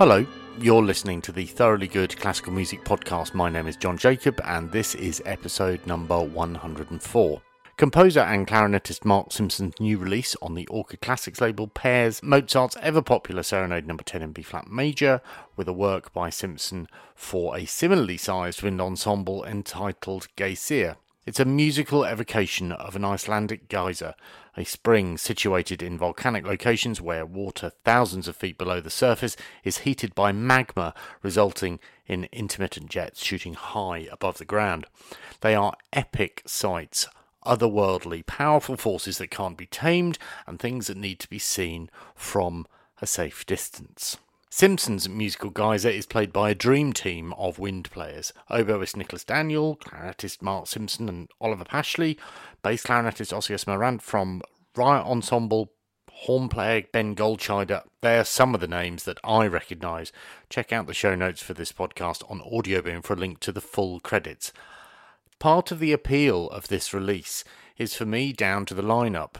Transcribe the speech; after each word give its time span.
Hello, 0.00 0.24
you're 0.58 0.82
listening 0.82 1.20
to 1.20 1.30
the 1.30 1.44
Thoroughly 1.44 1.86
Good 1.86 2.16
Classical 2.16 2.54
Music 2.54 2.82
Podcast. 2.86 3.34
My 3.34 3.50
name 3.50 3.66
is 3.66 3.76
John 3.76 3.98
Jacob, 3.98 4.40
and 4.46 4.72
this 4.72 4.94
is 4.94 5.22
episode 5.26 5.86
number 5.86 6.18
104. 6.18 7.42
Composer 7.76 8.20
and 8.20 8.46
clarinetist 8.46 9.04
Mark 9.04 9.30
Simpson's 9.30 9.78
new 9.78 9.98
release 9.98 10.34
on 10.40 10.54
the 10.54 10.66
Orchid 10.68 11.02
Classics 11.02 11.42
label 11.42 11.68
pairs 11.68 12.22
Mozart's 12.22 12.78
ever 12.80 13.02
popular 13.02 13.42
Serenade 13.42 13.86
No. 13.86 13.98
10 13.98 14.22
in 14.22 14.32
B 14.32 14.40
flat 14.40 14.68
major 14.70 15.20
with 15.54 15.68
a 15.68 15.74
work 15.74 16.14
by 16.14 16.30
Simpson 16.30 16.88
for 17.14 17.54
a 17.54 17.66
similarly 17.66 18.16
sized 18.16 18.62
wind 18.62 18.80
ensemble 18.80 19.44
entitled 19.44 20.28
Geysir. 20.34 20.96
It's 21.26 21.40
a 21.40 21.44
musical 21.44 22.06
evocation 22.06 22.72
of 22.72 22.96
an 22.96 23.04
Icelandic 23.04 23.68
geyser, 23.68 24.14
a 24.56 24.64
spring 24.64 25.16
situated 25.16 25.82
in 25.82 25.98
volcanic 25.98 26.44
locations 26.44 27.00
where 27.00 27.24
water 27.24 27.72
thousands 27.84 28.28
of 28.28 28.36
feet 28.36 28.58
below 28.58 28.80
the 28.80 28.90
surface 28.90 29.36
is 29.64 29.78
heated 29.78 30.14
by 30.14 30.32
magma, 30.32 30.94
resulting 31.22 31.78
in 32.06 32.28
intermittent 32.32 32.90
jets 32.90 33.22
shooting 33.22 33.54
high 33.54 34.08
above 34.10 34.38
the 34.38 34.44
ground. 34.44 34.86
They 35.40 35.54
are 35.54 35.76
epic 35.92 36.42
sights, 36.46 37.06
otherworldly, 37.46 38.26
powerful 38.26 38.76
forces 38.76 39.18
that 39.18 39.30
can't 39.30 39.56
be 39.56 39.66
tamed, 39.66 40.18
and 40.46 40.58
things 40.58 40.88
that 40.88 40.96
need 40.96 41.20
to 41.20 41.30
be 41.30 41.38
seen 41.38 41.90
from 42.14 42.66
a 43.00 43.06
safe 43.06 43.46
distance. 43.46 44.18
Simpson's 44.52 45.08
musical 45.08 45.50
geyser 45.50 45.88
is 45.88 46.06
played 46.06 46.32
by 46.32 46.50
a 46.50 46.56
dream 46.56 46.92
team 46.92 47.32
of 47.34 47.60
wind 47.60 47.88
players. 47.92 48.32
Oboist 48.50 48.96
Nicholas 48.96 49.22
Daniel, 49.22 49.76
clarinetist 49.76 50.42
Mark 50.42 50.66
Simpson 50.66 51.08
and 51.08 51.30
Oliver 51.40 51.64
Pashley, 51.64 52.18
bass 52.60 52.82
clarinetist 52.82 53.32
Ossius 53.32 53.68
Morant 53.68 54.02
from 54.02 54.42
Riot 54.74 55.06
Ensemble, 55.06 55.70
horn 56.10 56.48
player 56.48 56.82
Ben 56.92 57.14
Goldscheider. 57.14 57.84
They 58.02 58.18
are 58.18 58.24
some 58.24 58.52
of 58.52 58.60
the 58.60 58.66
names 58.66 59.04
that 59.04 59.20
I 59.22 59.46
recognise. 59.46 60.10
Check 60.48 60.72
out 60.72 60.88
the 60.88 60.94
show 60.94 61.14
notes 61.14 61.40
for 61.40 61.54
this 61.54 61.70
podcast 61.70 62.28
on 62.28 62.40
Audioboom 62.40 63.04
for 63.04 63.12
a 63.12 63.16
link 63.16 63.38
to 63.40 63.52
the 63.52 63.60
full 63.60 64.00
credits. 64.00 64.52
Part 65.38 65.70
of 65.70 65.78
the 65.78 65.92
appeal 65.92 66.50
of 66.50 66.66
this 66.66 66.92
release 66.92 67.44
is 67.78 67.94
for 67.94 68.04
me 68.04 68.32
down 68.32 68.66
to 68.66 68.74
the 68.74 68.82
lineup. 68.82 69.36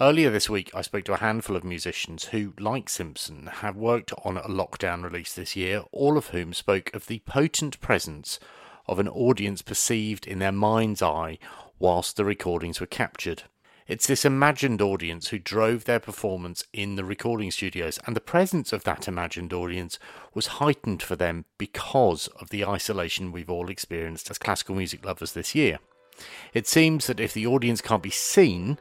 Earlier 0.00 0.30
this 0.30 0.50
week, 0.50 0.72
I 0.74 0.82
spoke 0.82 1.04
to 1.04 1.12
a 1.12 1.18
handful 1.18 1.54
of 1.54 1.62
musicians 1.62 2.24
who, 2.24 2.52
like 2.58 2.88
Simpson, 2.88 3.46
have 3.46 3.76
worked 3.76 4.12
on 4.24 4.36
a 4.36 4.48
lockdown 4.48 5.04
release 5.04 5.32
this 5.32 5.54
year, 5.54 5.84
all 5.92 6.18
of 6.18 6.28
whom 6.28 6.52
spoke 6.52 6.92
of 6.92 7.06
the 7.06 7.20
potent 7.20 7.80
presence 7.80 8.40
of 8.88 8.98
an 8.98 9.06
audience 9.06 9.62
perceived 9.62 10.26
in 10.26 10.40
their 10.40 10.50
mind's 10.50 11.00
eye 11.00 11.38
whilst 11.78 12.16
the 12.16 12.24
recordings 12.24 12.80
were 12.80 12.86
captured. 12.86 13.44
It's 13.86 14.08
this 14.08 14.24
imagined 14.24 14.82
audience 14.82 15.28
who 15.28 15.38
drove 15.38 15.84
their 15.84 16.00
performance 16.00 16.64
in 16.72 16.96
the 16.96 17.04
recording 17.04 17.52
studios, 17.52 18.00
and 18.04 18.16
the 18.16 18.20
presence 18.20 18.72
of 18.72 18.82
that 18.82 19.06
imagined 19.06 19.52
audience 19.52 20.00
was 20.34 20.58
heightened 20.58 21.04
for 21.04 21.14
them 21.14 21.44
because 21.56 22.26
of 22.40 22.50
the 22.50 22.64
isolation 22.64 23.30
we've 23.30 23.48
all 23.50 23.70
experienced 23.70 24.28
as 24.28 24.38
classical 24.38 24.74
music 24.74 25.04
lovers 25.04 25.34
this 25.34 25.54
year. 25.54 25.78
It 26.52 26.66
seems 26.66 27.06
that 27.06 27.20
if 27.20 27.32
the 27.32 27.46
audience 27.46 27.80
can't 27.80 28.02
be 28.02 28.10
seen, 28.10 28.78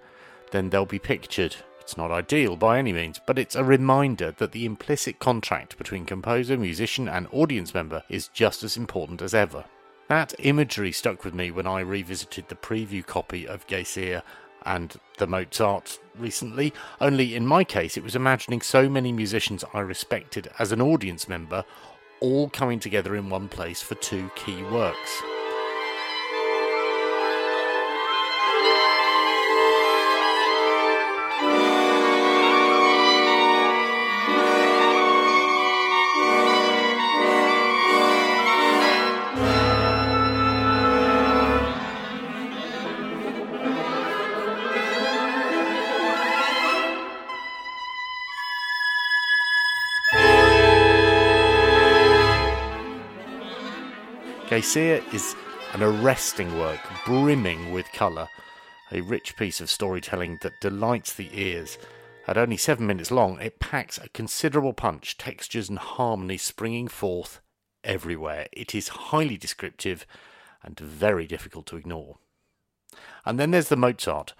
then 0.53 0.69
they'll 0.69 0.86
be 0.86 1.00
pictured. 1.00 1.58
It's 1.81 1.97
not 1.97 2.12
ideal 2.12 2.56
by 2.56 2.78
any 2.78 2.94
means, 2.94 3.19
but 3.25 3.38
it's 3.38 3.56
a 3.56 3.64
reminder 3.64 4.31
that 4.38 4.53
the 4.53 4.66
implicit 4.66 5.19
contract 5.19 5.78
between 5.78 6.06
composer, 6.06 6.56
musician, 6.56 7.09
and 7.09 7.28
audience 7.31 7.74
member 7.74 8.03
is 8.08 8.30
just 8.30 8.64
as 8.64 8.78
important 8.78 9.22
as 9.22 9.34
ever. 9.34 9.66
That 10.09 10.34
imagery 10.38 10.91
stuck 10.91 11.25
with 11.25 11.34
me 11.34 11.50
when 11.50 11.66
I 11.66 11.80
revisited 11.80 12.47
the 12.47 12.56
preview 12.56 13.06
copy 13.06 13.47
of 13.47 13.68
Geysir 13.68 14.22
and 14.64 14.96
the 15.18 15.28
Mozart 15.28 16.00
recently, 16.18 16.72
only 17.02 17.35
in 17.35 17.47
my 17.47 17.64
case 17.64 17.97
it 17.97 18.03
was 18.03 18.16
imagining 18.16 18.62
so 18.62 18.88
many 18.88 19.12
musicians 19.12 19.66
I 19.74 19.80
respected 19.80 20.50
as 20.59 20.72
an 20.72 20.81
audience 20.81 21.28
member 21.28 21.66
all 22.20 22.47
coming 22.50 22.80
together 22.80 23.16
in 23.16 23.30
one 23.30 23.50
place 23.50 23.81
for 23.81 23.96
two 23.96 24.30
key 24.35 24.62
works. 24.64 25.24
Geysir 54.53 55.02
is 55.12 55.36
an 55.74 55.81
arresting 55.81 56.59
work, 56.59 56.80
brimming 57.08 57.72
with 57.72 57.91
colour, 57.91 58.28
a 58.91 59.02
rich 59.02 59.36
piece 59.36 59.59
of 59.59 59.68
storytelling 59.68 60.38
that 60.44 60.62
delights 60.62 61.12
the 61.12 61.28
ears. 61.34 61.80
At 62.28 62.38
only 62.38 62.58
seven 62.58 62.86
minutes 62.86 63.09
long, 63.09 63.41
it 63.41 63.59
packs 63.59 63.97
a 63.97 64.09
considerable 64.09 64.74
punch, 64.74 65.18
textures 65.18 65.69
and 65.69 65.80
harmony 65.80 66.38
springing 66.38 66.88
forth 66.88 67.41
everywhere. 67.84 68.46
It 68.52 68.75
is 68.75 68.90
highly 68.90 69.38
descriptive 69.38 70.06
and 70.62 70.80
very 70.80 71.25
difficult 71.25 71.66
to 71.66 71.78
ignore. 71.78 72.20
And 73.25 73.40
then 73.40 73.50
there's 73.50 73.70
the 73.70 73.75
Mozart, 73.75 74.35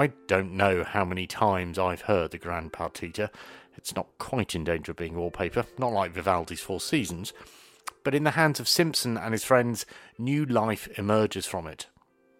I 0.00 0.12
don't 0.28 0.54
know 0.54 0.82
how 0.82 1.04
many 1.04 1.26
times 1.26 1.78
I've 1.78 2.00
heard 2.00 2.30
the 2.30 2.38
Grand 2.38 2.72
Partita. 2.72 3.28
It's 3.76 3.94
not 3.94 4.06
quite 4.16 4.54
in 4.54 4.64
danger 4.64 4.92
of 4.92 4.96
being 4.96 5.14
wallpaper, 5.14 5.66
not 5.76 5.92
like 5.92 6.14
Vivaldi's 6.14 6.62
Four 6.62 6.80
Seasons, 6.80 7.34
but 8.02 8.14
in 8.14 8.24
the 8.24 8.30
hands 8.30 8.58
of 8.58 8.66
Simpson 8.66 9.18
and 9.18 9.32
his 9.34 9.44
friends, 9.44 9.84
new 10.16 10.46
life 10.46 10.88
emerges 10.96 11.44
from 11.44 11.66
it. 11.66 11.88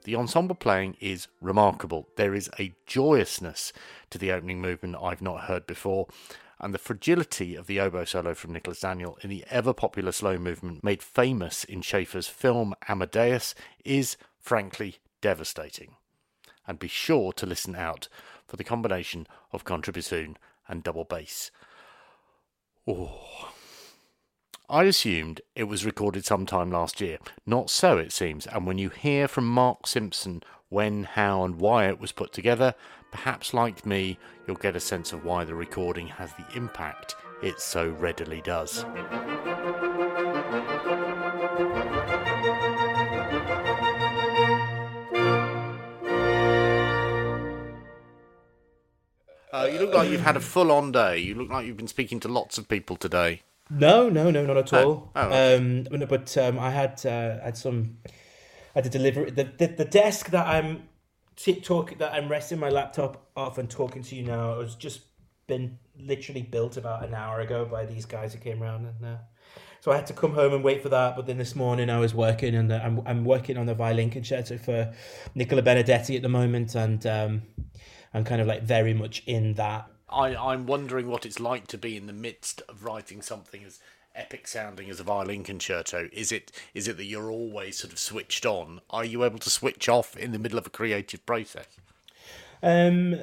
The 0.05 0.17
ensemble 0.17 0.55
playing 0.55 0.97
is 1.01 1.29
remarkable. 1.43 2.09
There 2.17 2.35
is 2.35 2.49
a 2.59 2.73
joyousness 2.87 3.75
to 4.09 4.17
the 4.17 4.33
opening 4.33 4.63
movement 4.63 4.97
I've 4.99 5.21
not 5.21 5.43
heard 5.43 5.67
before, 5.67 6.07
and 6.61 6.73
the 6.73 6.79
fragility 6.79 7.57
of 7.57 7.67
the 7.67 7.79
oboe 7.79 8.07
solo 8.07 8.33
from 8.33 8.55
Nicholas 8.55 8.81
Daniel 8.81 9.19
in 9.21 9.29
the 9.29 9.45
ever 9.51 9.75
popular 9.75 10.13
slow 10.13 10.39
movement 10.39 10.83
made 10.83 11.03
famous 11.03 11.65
in 11.65 11.83
Shaffer's 11.83 12.27
film 12.27 12.75
Amadeus 12.89 13.55
is, 13.85 14.17
frankly, 14.39 14.97
devastating 15.21 15.97
and 16.71 16.79
be 16.79 16.87
sure 16.87 17.33
to 17.33 17.47
listen 17.47 17.75
out 17.75 18.07
for 18.47 18.57
the 18.57 18.63
combination 18.63 19.27
of 19.53 19.65
contrabassoon 19.65 20.37
and 20.69 20.85
double 20.85 21.03
bass. 21.03 21.51
Oh. 22.87 23.51
I 24.69 24.85
assumed 24.85 25.41
it 25.57 25.65
was 25.65 25.85
recorded 25.85 26.25
sometime 26.25 26.71
last 26.71 27.01
year. 27.01 27.19
Not 27.45 27.71
so, 27.71 27.99
it 27.99 28.13
seems, 28.13 28.47
and 28.47 28.69
when 28.69 28.79
you 28.79 28.89
hear 28.89 29.27
from 29.27 29.49
Mark 29.49 29.89
Simpson 29.89 30.45
when, 30.69 31.03
how, 31.03 31.43
and 31.43 31.57
why 31.57 31.89
it 31.89 32.01
was 32.01 32.13
put 32.13 32.33
together, 32.33 32.77
perhaps 33.11 33.53
like 33.53 33.85
me, 33.85 34.17
you'll 34.47 34.55
get 34.55 34.77
a 34.77 34.81
sense 34.81 35.13
of 35.13 35.25
why 35.25 35.43
the 35.43 35.57
recording 35.57 36.07
has 36.07 36.31
the 36.35 36.57
impact 36.57 37.17
it 37.43 37.59
so 37.59 37.89
readily 37.89 38.43
does. 38.43 38.85
Uh, 49.61 49.67
you 49.67 49.79
look 49.81 49.95
like 49.95 50.09
you've 50.11 50.23
had 50.23 50.37
a 50.37 50.41
full 50.41 50.73
on 50.73 50.93
day. 50.93 51.19
You 51.19 51.35
look 51.35 51.51
like 51.51 51.67
you've 51.67 51.77
been 51.77 51.89
speaking 51.89 52.21
to 52.21 52.29
lots 52.29 52.59
of 52.59 52.69
people 52.69 52.97
today. 52.97 53.43
No, 53.69 54.09
no, 54.09 54.31
no, 54.31 54.47
not 54.47 54.57
at 54.57 54.73
Oh, 54.73 54.85
all. 54.85 55.13
oh, 55.15 55.27
okay. 55.27 55.57
um, 55.57 55.87
but 55.91 56.09
but, 56.09 56.39
um, 56.39 56.59
I 56.59 56.71
had 56.71 57.05
uh, 57.07 57.41
had 57.41 57.57
some. 57.57 57.99
I 58.07 58.11
had 58.77 58.85
to 58.85 58.91
deliver 58.91 59.31
the, 59.31 59.45
the 59.45 59.67
the 59.67 59.85
desk 59.85 60.31
that 60.31 60.47
I'm 60.47 60.85
t- 61.37 61.61
talk 61.61 61.99
that 61.99 62.13
I'm 62.13 62.29
resting 62.29 62.59
my 62.59 62.69
laptop 62.71 63.29
off 63.37 63.59
and 63.59 63.69
talking 63.71 64.03
to 64.03 64.17
you 64.17 64.23
now. 64.25 64.55
It 64.55 64.59
was 64.59 64.75
just 64.75 65.03
been 65.47 65.79
literally 65.99 66.43
built 66.43 66.77
about 66.77 67.05
an 67.05 67.15
hour 67.15 67.41
ago 67.41 67.65
by 67.65 67.85
these 67.85 68.07
guys 68.07 68.33
who 68.33 68.39
came 68.41 68.63
around 68.63 68.87
and 68.87 69.05
uh, 69.05 69.19
so 69.81 69.91
I 69.93 69.97
had 69.97 70.07
to 70.09 70.13
come 70.13 70.35
home 70.35 70.53
and 70.53 70.63
wait 70.63 70.83
for 70.83 70.89
that. 70.91 71.17
But 71.17 71.27
then 71.27 71.39
this 71.39 71.57
morning 71.57 71.91
I 71.91 71.99
was 71.99 72.15
working, 72.15 72.55
and 72.55 72.73
I'm 72.73 73.03
I'm 73.07 73.25
working 73.25 73.57
on 73.57 73.67
the 73.67 73.75
violin 73.75 74.11
concerto 74.11 74.59
for 74.59 74.93
Nicola 75.35 75.63
Benedetti 75.63 76.17
at 76.17 76.23
the 76.23 76.29
moment, 76.29 76.75
and 76.75 77.05
um, 77.07 77.43
I'm 78.13 78.25
kind 78.25 78.41
of 78.41 78.47
like 78.47 78.63
very 78.63 78.95
much 78.95 79.23
in 79.27 79.55
that. 79.55 79.91
I, 80.09 80.35
I'm 80.35 80.67
wondering 80.67 81.09
what 81.09 81.25
it's 81.25 81.39
like 81.39 81.69
to 81.69 81.79
be 81.79 81.97
in 81.97 82.07
the 82.07 82.13
midst 82.13 82.63
of 82.69 82.85
writing 82.85 83.23
something 83.23 83.63
as 83.65 83.79
epic 84.15 84.49
sounding 84.49 84.91
as 84.91 84.99
a 84.99 85.05
violin 85.05 85.45
concerto. 85.45 86.09
Is 86.13 86.33
it 86.33 86.51
is 86.75 86.89
it 86.89 86.97
that 86.97 87.05
you're 87.05 87.31
always 87.31 87.79
sort 87.79 87.93
of 87.93 87.99
switched 87.99 88.45
on? 88.45 88.81
Are 88.91 89.05
you 89.05 89.25
able 89.25 89.39
to 89.39 89.51
switch 89.51 89.89
off 89.89 90.17
in 90.17 90.33
the 90.33 90.39
middle 90.39 90.59
of 90.59 90.67
a 90.67 90.71
creative 90.71 91.25
process? 91.25 91.67
Um, 92.63 93.17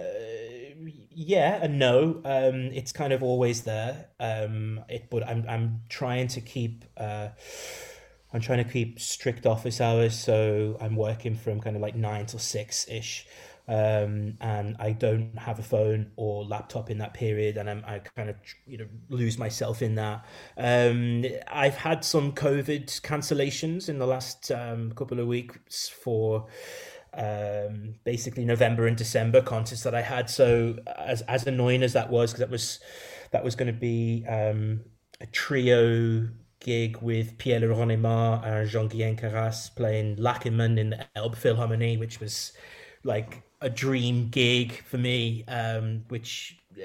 yeah 1.14 1.60
and 1.62 1.80
no. 1.80 2.22
Um, 2.24 2.72
it's 2.74 2.92
kind 2.92 3.12
of 3.12 3.24
always 3.24 3.64
there. 3.64 4.08
Um, 4.20 4.82
it, 4.88 5.10
but 5.10 5.28
I'm 5.28 5.46
I'm 5.50 5.82
trying 5.90 6.28
to 6.30 6.42
keep. 6.42 6.86
Uh, 6.96 7.30
I'm 8.34 8.42
trying 8.42 8.64
to 8.64 8.70
keep 8.70 9.00
strict 9.00 9.46
office 9.46 9.80
hours, 9.80 10.14
so 10.14 10.78
I'm 10.82 10.96
working 10.96 11.36
from 11.36 11.62
kind 11.62 11.76
of 11.76 11.82
like 11.82 11.96
nine 11.96 12.26
till 12.26 12.40
six 12.40 12.88
ish. 12.90 13.26
Um, 13.70 14.38
and 14.40 14.78
I 14.80 14.94
don't 14.94 15.38
have 15.38 15.60
a 15.60 15.64
phone 15.64 16.12
or 16.16 16.46
laptop 16.46 16.90
in 16.90 17.00
that 17.00 17.14
period, 17.14 17.58
and 17.58 17.70
I'm, 17.70 17.84
I 17.86 18.00
kind 18.00 18.30
of 18.30 18.38
you 18.66 18.78
know 18.78 18.88
lose 19.10 19.38
myself 19.38 19.82
in 19.82 19.96
that. 19.96 20.26
Um, 20.58 21.26
I've 21.48 21.76
had 21.76 22.06
some 22.06 22.32
COVID 22.32 23.02
cancellations 23.02 23.90
in 23.90 24.00
the 24.00 24.08
last 24.08 24.52
um, 24.52 24.94
couple 24.94 25.20
of 25.20 25.28
weeks 25.28 25.90
for 25.90 26.48
um, 27.14 27.96
basically 28.06 28.46
November 28.46 28.88
and 28.88 28.96
December 28.96 29.42
concerts 29.42 29.84
that 29.84 29.94
I 29.94 30.02
had. 30.02 30.30
So 30.30 30.78
as 30.98 31.22
as 31.24 31.46
annoying 31.46 31.84
as 31.84 31.94
that 31.94 32.10
was, 32.10 32.32
because 32.32 32.40
that 32.40 32.50
was 32.50 32.80
that 33.32 33.44
was 33.44 33.56
going 33.56 33.74
to 33.74 33.78
be 33.78 34.24
um, 34.30 34.82
a 35.20 35.26
trio 35.26 36.30
gig 36.60 36.98
with 37.02 37.38
Pierre-Laurent 37.38 37.92
Aimard 37.92 38.46
and 38.46 38.70
Jean-Guihen 38.70 39.20
Queyras 39.20 39.76
playing 39.76 40.18
Lachenmann 40.18 40.80
in 40.80 40.90
the 40.92 41.06
Elbphilharmonie, 41.16 42.00
which 42.00 42.20
was 42.20 42.54
like 43.04 43.44
a 43.62 43.70
dream 43.70 44.30
gig 44.30 44.84
for 44.84 44.98
me, 44.98 45.44
um, 45.48 46.04
which 46.10 46.60
uh, 46.78 46.84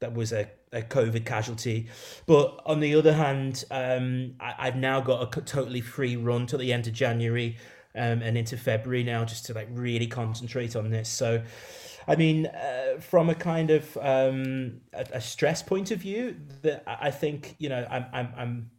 that 0.00 0.14
was 0.14 0.32
a, 0.32 0.48
a 0.72 0.82
COVID 0.82 1.24
casualty. 1.24 1.88
But 2.26 2.60
on 2.66 2.80
the 2.80 2.94
other 2.94 3.12
hand, 3.12 3.64
um, 3.70 4.34
I, 4.40 4.66
have 4.66 4.76
now 4.76 5.00
got 5.00 5.36
a 5.36 5.40
totally 5.42 5.80
free 5.80 6.16
run 6.16 6.46
till 6.46 6.58
the 6.58 6.72
end 6.72 6.86
of 6.86 6.92
January 6.92 7.56
um, 7.94 8.22
and 8.22 8.36
into 8.36 8.56
February 8.56 9.04
now, 9.04 9.24
just 9.24 9.46
to 9.46 9.54
like 9.54 9.68
really 9.70 10.06
concentrate 10.06 10.76
on 10.76 10.90
this. 10.90 11.08
So, 11.08 11.42
I 12.08 12.16
mean, 12.16 12.46
uh, 12.46 13.00
from 13.00 13.30
a 13.30 13.34
kind 13.34 13.70
of 13.70 13.96
um, 13.98 14.80
a, 14.92 15.06
a, 15.14 15.20
stress 15.20 15.62
point 15.62 15.90
of 15.90 16.00
view, 16.00 16.36
that 16.62 16.84
I 16.86 17.10
think 17.10 17.56
you 17.58 17.68
know, 17.68 17.86
I'm, 17.90 18.06
I'm, 18.12 18.32
I'm, 18.36 18.70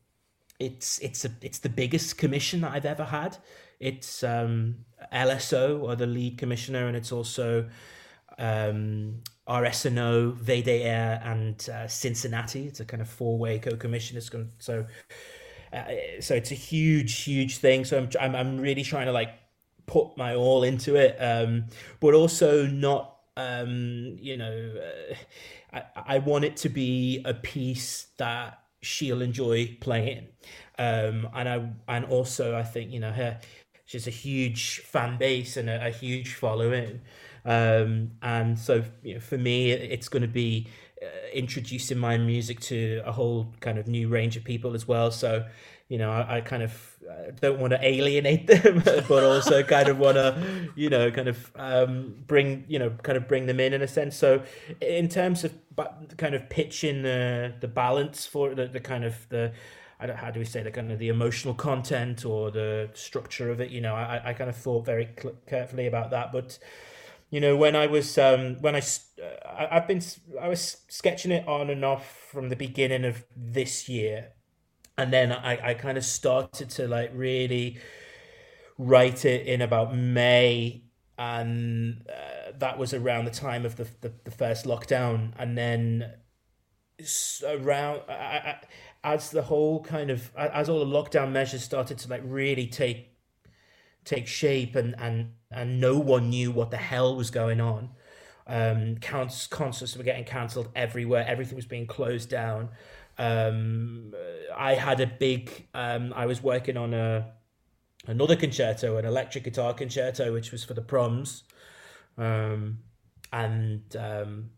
it's 0.59 0.99
it's 0.99 1.25
a 1.25 1.31
it's 1.41 1.59
the 1.59 1.69
biggest 1.69 2.17
commission 2.17 2.61
that 2.61 2.73
I've 2.73 2.85
ever 2.85 3.05
had. 3.05 3.37
It's 3.79 4.23
um, 4.23 4.85
LSO 5.13 5.81
or 5.81 5.95
the 5.95 6.07
lead 6.07 6.37
commissioner, 6.37 6.87
and 6.87 6.95
it's 6.95 7.11
also 7.11 7.69
um, 8.37 9.21
RSNO, 9.47 10.37
VDR, 10.37 11.25
and 11.25 11.69
uh, 11.69 11.87
Cincinnati. 11.87 12.67
It's 12.67 12.79
a 12.79 12.85
kind 12.85 13.01
of 13.01 13.09
four 13.09 13.37
way 13.37 13.59
co 13.59 13.75
commission. 13.75 14.19
So 14.59 14.85
uh, 15.73 15.83
so 16.19 16.35
it's 16.35 16.51
a 16.51 16.55
huge, 16.55 17.23
huge 17.23 17.57
thing. 17.57 17.85
So 17.85 17.97
I'm, 17.97 18.09
I'm, 18.19 18.35
I'm 18.35 18.57
really 18.57 18.83
trying 18.83 19.07
to 19.07 19.11
like 19.11 19.33
put 19.85 20.17
my 20.17 20.35
all 20.35 20.63
into 20.63 20.95
it, 20.95 21.17
um, 21.19 21.65
but 21.99 22.13
also 22.13 22.65
not, 22.65 23.17
um, 23.35 24.17
you 24.19 24.37
know, 24.37 24.73
uh, 24.81 25.15
I, 25.73 26.15
I 26.15 26.17
want 26.19 26.45
it 26.45 26.57
to 26.57 26.69
be 26.69 27.21
a 27.25 27.33
piece 27.33 28.07
that 28.17 28.59
she'll 28.81 29.21
enjoy 29.21 29.77
playing, 29.81 30.27
um, 30.79 31.27
and 31.33 31.49
I 31.49 31.69
and 31.87 32.05
also 32.05 32.55
I 32.55 32.63
think 32.63 32.91
you 32.91 32.99
know 32.99 33.11
her 33.11 33.39
she's 33.87 34.05
a 34.05 34.11
huge 34.11 34.81
fan 34.81 35.17
base 35.17 35.57
and 35.57 35.67
a, 35.67 35.87
a 35.87 35.89
huge 35.89 36.35
following, 36.35 37.01
um, 37.43 38.11
and 38.21 38.59
so 38.59 38.83
you 39.01 39.15
know, 39.15 39.19
for 39.19 39.39
me 39.39 39.71
it's 39.71 40.07
going 40.07 40.21
to 40.21 40.27
be 40.27 40.67
uh, 41.01 41.05
introducing 41.31 41.97
my 41.97 42.17
music 42.17 42.59
to 42.59 43.03
a 43.05 43.11
whole 43.11 43.53
kind 43.59 43.77
of 43.77 43.87
new 43.87 44.07
range 44.07 44.35
of 44.35 44.43
people 44.43 44.73
as 44.73 44.87
well. 44.87 45.11
So, 45.11 45.45
you 45.89 45.99
know, 45.99 46.09
I, 46.09 46.37
I 46.37 46.41
kind 46.41 46.63
of 46.63 46.97
uh, 47.07 47.31
don't 47.39 47.59
want 47.59 47.71
to 47.73 47.85
alienate 47.85 48.47
them, 48.47 48.81
but 48.83 49.23
also 49.23 49.61
kind 49.61 49.89
of 49.89 49.99
want 49.99 50.15
to, 50.15 50.71
you 50.75 50.89
know, 50.89 51.11
kind 51.11 51.27
of 51.27 51.51
um, 51.55 52.15
bring, 52.25 52.65
you 52.67 52.79
know, 52.79 52.89
kind 53.03 53.15
of 53.15 53.27
bring 53.27 53.45
them 53.45 53.59
in 53.59 53.73
in 53.73 53.83
a 53.83 53.87
sense. 53.87 54.15
So, 54.15 54.41
in 54.81 55.07
terms 55.07 55.43
of 55.43 55.53
kind 56.17 56.33
of 56.33 56.49
pitching 56.49 57.03
the 57.03 57.53
the 57.59 57.67
balance 57.67 58.25
for 58.25 58.55
the, 58.55 58.65
the 58.65 58.79
kind 58.79 59.05
of 59.05 59.29
the 59.29 59.53
I 59.99 60.05
don't, 60.05 60.17
how 60.17 60.31
do 60.31 60.39
we 60.39 60.45
say 60.45 60.61
the 60.61 60.71
kind 60.71 60.91
of 60.91 60.99
the 60.99 61.09
emotional 61.09 61.53
content 61.53 62.25
or 62.25 62.51
the 62.51 62.89
structure 62.93 63.49
of 63.49 63.59
it. 63.59 63.71
You 63.71 63.81
know, 63.81 63.95
I, 63.95 64.21
I 64.23 64.33
kind 64.33 64.49
of 64.49 64.55
thought 64.55 64.85
very 64.85 65.09
carefully 65.47 65.87
about 65.87 66.11
that, 66.11 66.31
but 66.31 66.59
you 67.29 67.39
know 67.41 67.55
when 67.55 67.75
i 67.75 67.87
was 67.87 68.17
um 68.17 68.55
when 68.61 68.75
i 68.75 68.79
uh, 68.79 69.67
i've 69.69 69.87
been 69.87 70.01
i 70.41 70.47
was 70.47 70.77
sketching 70.87 71.31
it 71.31 71.47
on 71.47 71.69
and 71.69 71.83
off 71.83 72.27
from 72.31 72.49
the 72.49 72.55
beginning 72.55 73.03
of 73.03 73.25
this 73.35 73.89
year 73.89 74.29
and 74.97 75.11
then 75.11 75.31
i 75.31 75.71
i 75.71 75.73
kind 75.73 75.97
of 75.97 76.05
started 76.05 76.69
to 76.69 76.87
like 76.87 77.11
really 77.13 77.77
write 78.77 79.25
it 79.25 79.45
in 79.45 79.61
about 79.61 79.95
may 79.95 80.81
and 81.17 82.05
uh, 82.09 82.51
that 82.55 82.77
was 82.77 82.93
around 82.93 83.25
the 83.25 83.31
time 83.31 83.65
of 83.65 83.75
the, 83.75 83.87
the, 84.01 84.13
the 84.23 84.31
first 84.31 84.65
lockdown 84.65 85.31
and 85.37 85.57
then 85.57 86.13
around 87.43 88.01
I, 88.07 88.13
I, 88.13 88.55
as 89.07 89.31
the 89.31 89.41
whole 89.41 89.81
kind 89.83 90.09
of 90.09 90.31
as 90.35 90.67
all 90.67 90.79
the 90.79 90.85
lockdown 90.85 91.31
measures 91.31 91.63
started 91.63 91.97
to 91.97 92.09
like 92.09 92.21
really 92.25 92.67
take 92.67 93.13
take 94.03 94.27
shape 94.27 94.75
and 94.75 94.95
and 94.99 95.31
and 95.49 95.79
no 95.79 95.97
one 95.97 96.29
knew 96.29 96.51
what 96.51 96.71
the 96.71 96.77
hell 96.77 97.15
was 97.15 97.31
going 97.31 97.61
on. 97.61 97.89
Um, 98.47 98.97
concerts 98.97 99.95
were 99.95 100.03
getting 100.03 100.25
cancelled 100.25 100.69
everywhere. 100.75 101.25
Everything 101.27 101.55
was 101.55 101.65
being 101.65 101.87
closed 101.87 102.29
down. 102.29 102.69
Um, 103.17 104.13
I 104.55 104.73
had 104.75 104.99
a 104.99 105.07
big. 105.07 105.67
Um, 105.73 106.13
I 106.13 106.25
was 106.25 106.43
working 106.43 106.75
on 106.75 106.93
a 106.93 107.31
another 108.07 108.35
concerto, 108.35 108.97
an 108.97 109.05
electric 109.05 109.45
guitar 109.45 109.73
concerto, 109.73 110.33
which 110.33 110.51
was 110.51 110.65
for 110.65 110.73
the 110.73 110.81
proms. 110.81 111.43
Um, 112.17 112.79
and 113.31 113.83
um, 113.97 114.49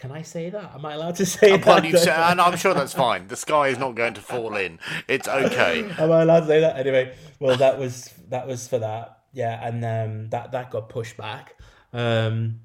can 0.00 0.12
I 0.12 0.22
say 0.22 0.48
that? 0.48 0.72
Am 0.74 0.84
I 0.86 0.94
allowed 0.94 1.16
to 1.16 1.26
say 1.38 1.58
that? 1.58 1.98
Say, 1.98 2.10
and 2.10 2.40
I'm 2.40 2.56
sure 2.56 2.72
that's 2.72 2.94
fine. 2.94 3.28
The 3.28 3.36
sky 3.36 3.68
is 3.68 3.78
not 3.78 3.94
going 3.94 4.14
to 4.14 4.22
fall 4.22 4.56
in. 4.56 4.78
It's 5.06 5.28
okay. 5.28 5.88
Am 5.98 6.10
I 6.10 6.22
allowed 6.22 6.40
to 6.40 6.46
say 6.46 6.60
that 6.60 6.78
anyway? 6.78 7.14
Well, 7.38 7.56
that 7.58 7.78
was 7.78 8.12
that 8.30 8.46
was 8.46 8.66
for 8.66 8.78
that 8.78 9.20
yeah, 9.32 9.66
and 9.66 9.84
um, 9.84 10.30
that 10.30 10.52
that 10.52 10.70
got 10.70 10.88
pushed 10.88 11.16
back. 11.16 11.56
Um, 11.92 12.60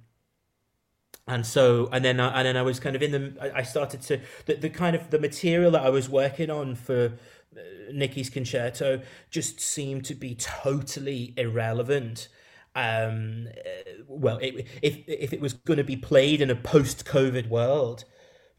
and 1.27 1.45
so 1.45 1.89
and 1.91 2.05
then 2.05 2.19
I, 2.19 2.39
and 2.39 2.47
then 2.47 2.57
I 2.57 2.61
was 2.61 2.79
kind 2.79 2.95
of 2.95 3.03
in 3.03 3.11
the 3.11 3.51
I 3.53 3.63
started 3.63 4.01
to 4.03 4.21
the, 4.45 4.55
the 4.55 4.69
kind 4.69 4.95
of 4.95 5.09
the 5.09 5.19
material 5.19 5.71
that 5.71 5.83
I 5.83 5.89
was 5.89 6.09
working 6.09 6.49
on 6.49 6.75
for 6.75 7.13
uh, 7.55 7.59
Nicky's 7.91 8.29
concerto 8.29 9.01
just 9.29 9.59
seemed 9.59 10.05
to 10.05 10.15
be 10.15 10.35
totally 10.35 11.33
irrelevant. 11.37 12.29
Um, 12.75 13.47
uh, 13.47 14.03
well, 14.07 14.37
it, 14.37 14.67
if 14.81 14.97
if 15.07 15.33
it 15.33 15.41
was 15.41 15.53
going 15.53 15.77
to 15.77 15.83
be 15.83 15.95
played 15.95 16.41
in 16.41 16.49
a 16.49 16.55
post-COVID 16.55 17.47
world, 17.47 18.03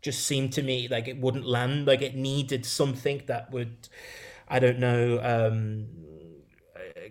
just 0.01 0.27
seemed 0.27 0.53
to 0.55 0.63
me 0.63 0.89
like 0.89 1.09
it 1.09 1.21
wouldn't 1.21 1.47
land. 1.47 1.87
Like 1.87 2.03
it 2.03 2.15
needed 2.15 2.65
something 2.65 3.23
that 3.27 3.51
would, 3.53 3.89
I 4.49 4.59
don't 4.59 4.79
know, 4.79 5.21
um, 5.23 5.87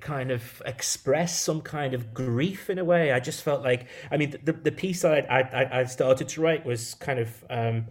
kind 0.02 0.32
of 0.32 0.62
express 0.66 1.40
some 1.40 1.62
kind 1.62 1.94
of 1.94 2.14
grief 2.14 2.70
in 2.70 2.80
a 2.80 2.86
way. 2.86 3.12
I 3.12 3.20
just 3.20 3.44
felt 3.44 3.64
like, 3.64 3.88
I 4.12 4.18
mean, 4.18 4.36
the 4.44 4.54
the 4.54 4.72
piece 4.72 5.06
I 5.06 5.20
I, 5.20 5.80
I 5.82 5.84
started 5.86 6.28
to 6.30 6.42
write 6.42 6.66
was 6.66 6.96
kind 6.96 7.20
of, 7.20 7.44
um, 7.50 7.86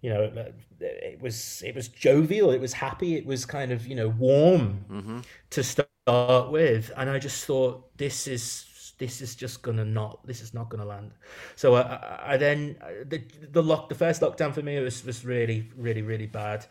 you 0.00 0.10
know, 0.10 0.52
it 0.80 1.20
was 1.20 1.62
it 1.64 1.74
was 1.74 1.88
jovial, 1.88 2.50
it 2.50 2.60
was 2.60 2.72
happy, 2.72 3.16
it 3.16 3.26
was 3.26 3.44
kind 3.44 3.72
of 3.72 3.86
you 3.86 3.96
know 3.96 4.08
warm 4.08 4.84
mm-hmm. 4.90 5.20
to 5.50 5.62
start 5.62 5.88
with, 6.06 6.92
and 6.96 7.10
I 7.10 7.18
just 7.18 7.44
thought 7.44 7.96
this 7.96 8.26
is 8.26 8.94
this 8.98 9.20
is 9.20 9.34
just 9.34 9.60
gonna 9.60 9.84
not 9.84 10.26
this 10.26 10.40
is 10.40 10.54
not 10.54 10.70
gonna 10.70 10.82
land 10.82 11.10
so 11.54 11.74
i, 11.74 12.32
I 12.32 12.36
then 12.38 12.76
the 13.06 13.20
the 13.52 13.62
lock 13.62 13.90
the 13.90 13.94
first 13.94 14.22
lockdown 14.22 14.54
for 14.54 14.62
me 14.62 14.80
was 14.80 15.04
was 15.04 15.22
really 15.22 15.70
really 15.76 16.00
really 16.00 16.24
bad 16.24 16.64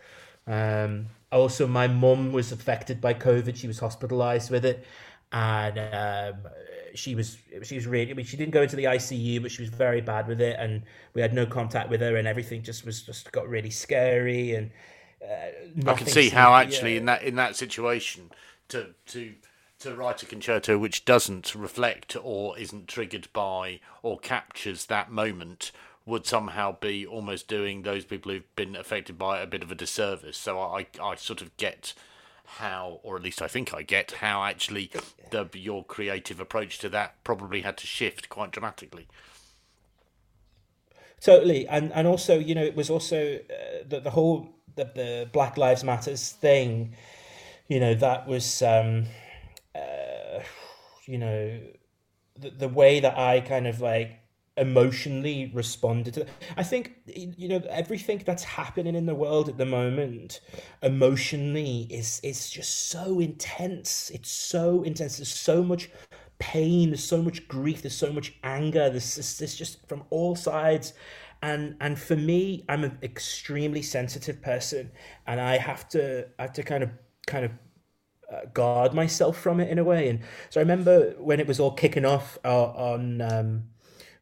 um 0.47 1.05
also, 1.35 1.67
my 1.67 1.87
mum 1.87 2.31
was 2.31 2.51
affected 2.51 3.01
by 3.01 3.13
COVID. 3.13 3.55
She 3.55 3.67
was 3.67 3.79
hospitalized 3.79 4.49
with 4.49 4.65
it, 4.65 4.85
and 5.31 5.77
um, 5.77 6.51
she 6.93 7.13
was 7.15 7.37
she 7.63 7.75
was 7.75 7.85
really. 7.85 8.11
I 8.11 8.13
mean, 8.13 8.25
she 8.25 8.37
didn't 8.37 8.53
go 8.53 8.61
into 8.61 8.75
the 8.75 8.85
ICU, 8.85 9.41
but 9.41 9.51
she 9.51 9.61
was 9.61 9.69
very 9.69 10.01
bad 10.01 10.27
with 10.27 10.41
it, 10.41 10.55
and 10.59 10.83
we 11.13 11.21
had 11.21 11.33
no 11.33 11.45
contact 11.45 11.89
with 11.89 12.01
her, 12.01 12.15
and 12.15 12.27
everything 12.27 12.63
just 12.63 12.85
was 12.85 13.01
just 13.01 13.31
got 13.31 13.47
really 13.49 13.69
scary. 13.69 14.55
And 14.55 14.71
uh, 15.21 15.91
I 15.91 15.93
can 15.95 16.07
see 16.07 16.29
how 16.29 16.55
actually 16.55 16.93
yeah. 16.93 16.99
in 16.99 17.05
that 17.05 17.23
in 17.23 17.35
that 17.35 17.55
situation 17.55 18.31
to 18.69 18.93
to 19.07 19.33
to 19.79 19.93
write 19.93 20.23
a 20.23 20.25
concerto 20.25 20.77
which 20.77 21.05
doesn't 21.05 21.53
reflect 21.53 22.15
or 22.21 22.57
isn't 22.57 22.87
triggered 22.87 23.27
by 23.33 23.79
or 24.01 24.17
captures 24.17 24.85
that 24.85 25.11
moment 25.11 25.71
would 26.05 26.25
somehow 26.25 26.77
be 26.79 27.05
almost 27.05 27.47
doing 27.47 27.81
those 27.81 28.05
people 28.05 28.31
who've 28.31 28.55
been 28.55 28.75
affected 28.75 29.17
by 29.17 29.39
it 29.39 29.43
a 29.43 29.47
bit 29.47 29.63
of 29.63 29.71
a 29.71 29.75
disservice. 29.75 30.37
So 30.37 30.59
I, 30.59 30.85
I 31.01 31.15
sort 31.15 31.41
of 31.41 31.55
get 31.57 31.93
how, 32.45 32.99
or 33.03 33.15
at 33.15 33.23
least 33.23 33.41
I 33.41 33.47
think 33.47 33.73
I 33.73 33.81
get 33.81 34.11
how 34.11 34.43
actually 34.43 34.91
the 35.31 35.49
your 35.53 35.83
creative 35.83 36.39
approach 36.39 36.77
to 36.79 36.89
that 36.89 37.23
probably 37.23 37.61
had 37.61 37.77
to 37.77 37.87
shift 37.87 38.29
quite 38.29 38.51
dramatically. 38.51 39.07
Totally, 41.19 41.67
and 41.67 41.91
and 41.93 42.07
also 42.07 42.37
you 42.37 42.53
know 42.53 42.63
it 42.63 42.75
was 42.75 42.89
also 42.89 43.37
uh, 43.37 43.83
the 43.87 43.99
the 43.99 44.11
whole 44.11 44.49
the, 44.75 44.85
the 44.93 45.29
Black 45.31 45.57
Lives 45.57 45.83
Matters 45.83 46.31
thing, 46.31 46.93
you 47.67 47.79
know 47.79 47.93
that 47.95 48.27
was 48.27 48.61
um, 48.61 49.05
uh, 49.73 50.39
you 51.05 51.17
know 51.17 51.59
the 52.37 52.49
the 52.51 52.69
way 52.69 52.99
that 52.99 53.17
I 53.17 53.41
kind 53.41 53.67
of 53.67 53.81
like 53.81 54.19
emotionally 54.57 55.51
responded 55.53 56.13
to 56.13 56.19
that. 56.21 56.29
I 56.55 56.63
think 56.63 56.93
you 57.05 57.47
know 57.47 57.61
everything 57.69 58.23
that's 58.25 58.43
happening 58.43 58.95
in 58.95 59.05
the 59.05 59.15
world 59.15 59.49
at 59.49 59.57
the 59.57 59.65
moment 59.65 60.41
emotionally 60.81 61.87
is 61.89 62.19
is 62.23 62.49
just 62.49 62.89
so 62.89 63.19
intense. 63.19 64.09
It's 64.13 64.31
so 64.31 64.83
intense. 64.83 65.17
There's 65.17 65.33
so 65.33 65.63
much 65.63 65.89
pain. 66.39 66.89
There's 66.89 67.03
so 67.03 67.21
much 67.21 67.47
grief. 67.47 67.81
There's 67.81 67.95
so 67.95 68.11
much 68.11 68.33
anger. 68.43 68.89
There's 68.89 69.15
this, 69.15 69.37
this 69.37 69.55
just 69.55 69.87
from 69.87 70.03
all 70.09 70.35
sides. 70.35 70.93
And 71.41 71.75
and 71.81 71.99
for 71.99 72.15
me, 72.15 72.65
I'm 72.69 72.83
an 72.83 72.97
extremely 73.03 73.81
sensitive 73.81 74.41
person, 74.41 74.91
and 75.27 75.39
I 75.39 75.57
have 75.57 75.87
to 75.89 76.27
I 76.39 76.43
have 76.43 76.53
to 76.53 76.63
kind 76.63 76.83
of 76.83 76.89
kind 77.25 77.45
of 77.45 77.51
uh, 78.31 78.45
guard 78.53 78.93
myself 78.93 79.37
from 79.37 79.59
it 79.59 79.69
in 79.69 79.79
a 79.79 79.83
way. 79.83 80.09
And 80.09 80.21
so 80.49 80.59
I 80.59 80.63
remember 80.63 81.15
when 81.19 81.39
it 81.39 81.47
was 81.47 81.59
all 81.59 81.71
kicking 81.71 82.05
off 82.05 82.37
uh, 82.43 82.65
on 82.71 83.21
um, 83.21 83.63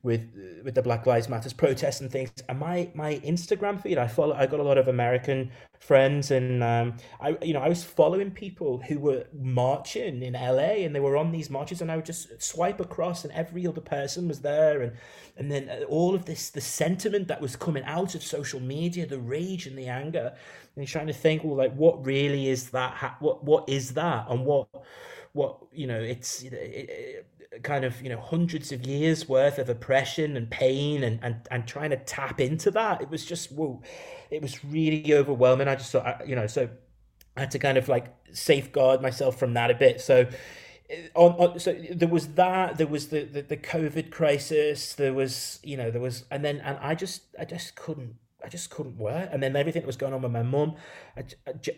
with 0.04 0.30
with 0.64 0.76
the 0.76 0.82
Black 0.82 1.06
Lives 1.06 1.30
Matters 1.30 1.54
protests 1.54 2.02
and 2.02 2.12
things. 2.12 2.32
And 2.50 2.60
my 2.60 2.92
my 2.94 3.16
Instagram 3.26 3.82
feed, 3.82 3.98
I 3.98 4.08
follow. 4.08 4.36
I 4.36 4.46
got 4.46 4.60
a 4.60 4.64
lot 4.64 4.78
of 4.78 4.90
American 4.90 5.52
friends, 5.80 6.30
and 6.30 6.62
um, 6.62 6.98
I 7.22 7.38
you 7.42 7.54
know 7.54 7.62
I 7.62 7.70
was 7.70 7.84
following 7.84 8.30
people 8.30 8.80
who 8.80 9.00
were 9.00 9.26
marching 9.34 10.22
in 10.22 10.34
LA, 10.34 10.84
and 10.84 10.94
they 10.94 11.00
were 11.00 11.16
on 11.16 11.32
these 11.32 11.50
marches, 11.50 11.82
and 11.82 11.90
I 11.90 11.96
would 11.96 12.06
just 12.06 12.42
swipe 12.42 12.82
across, 12.82 13.24
and 13.24 13.34
every 13.34 13.66
other 13.66 13.82
person 13.82 14.28
was 14.28 14.42
there, 14.42 14.82
and 14.82 14.94
and 15.38 15.50
then 15.50 15.70
uh, 15.70 15.86
all 15.86 16.14
of 16.14 16.26
this 16.26 16.50
the 16.50 16.62
sentiment 16.62 17.30
that 17.30 17.42
was 17.42 17.56
coming 17.56 17.84
out 17.86 18.14
of 18.14 18.24
social 18.24 18.60
media, 18.60 19.06
the 19.06 19.20
rage 19.20 19.68
and 19.68 19.78
the 19.78 19.88
anger, 19.88 20.34
and 20.76 20.86
trying 20.86 21.08
to 21.08 21.14
think, 21.14 21.46
well, 21.46 21.56
like 21.56 21.74
what 21.76 22.06
really 22.06 22.50
is 22.50 22.72
that? 22.72 23.16
What 23.20 23.44
what 23.46 23.70
is 23.70 23.94
that? 23.94 24.26
And 24.30 24.46
what 24.46 24.68
what 25.34 25.58
you 25.72 25.88
know 25.88 26.00
it's 26.00 26.44
it, 26.44 26.54
it, 26.54 27.26
kind 27.62 27.86
of 27.86 28.02
you 28.02 28.10
know 28.10 28.20
hundreds 28.20 28.72
of 28.72 28.86
years 28.86 29.30
worth 29.30 29.60
of 29.60 29.70
oppression 29.70 30.36
and 30.36 30.50
pain 30.50 31.04
and 31.04 31.20
and, 31.22 31.36
and 31.52 31.68
trying 31.68 31.92
to 31.92 31.98
tap 31.98 32.42
into 32.42 32.72
that. 32.72 33.02
It 33.02 33.10
was 33.10 33.26
just 33.26 33.52
whoa 33.52 33.82
it 34.32 34.42
was 34.42 34.64
really 34.66 35.14
overwhelming. 35.14 35.68
I 35.68 35.76
just 35.76 35.92
thought 35.92 36.28
you 36.28 36.36
know 36.36 36.48
so 36.48 36.70
i 37.36 37.42
had 37.42 37.52
to 37.52 37.60
kind 37.60 37.78
of 37.78 37.88
like 37.88 38.14
safeguard 38.32 39.02
myself 39.02 39.38
from 39.38 39.54
that 39.54 39.70
a 39.70 39.76
bit. 39.76 40.02
So 40.02 40.28
eh, 40.90 41.08
on, 41.16 41.32
on, 41.34 41.60
so 41.60 41.76
there 41.92 42.08
was 42.08 42.30
that 42.30 42.78
there 42.78 42.88
was 42.88 43.10
the, 43.10 43.24
the 43.24 43.42
the 43.42 43.58
covid 43.58 44.12
crisis 44.12 44.94
there 44.94 45.14
was 45.14 45.60
you 45.64 45.78
know 45.78 45.92
there 45.92 46.02
was 46.02 46.26
and 46.32 46.44
then 46.44 46.58
and 46.62 46.78
i 46.80 46.96
just 46.96 47.24
i 47.40 47.46
just 47.46 47.76
couldn't 47.76 48.16
i 48.44 48.50
just 48.50 48.70
couldn't 48.70 48.98
work. 48.98 49.30
And 49.32 49.44
then 49.44 49.56
everything 49.56 49.84
that 49.84 49.88
was 49.88 49.98
going 49.98 50.14
on 50.14 50.22
with 50.22 50.32
my 50.32 50.44
mum 50.44 50.76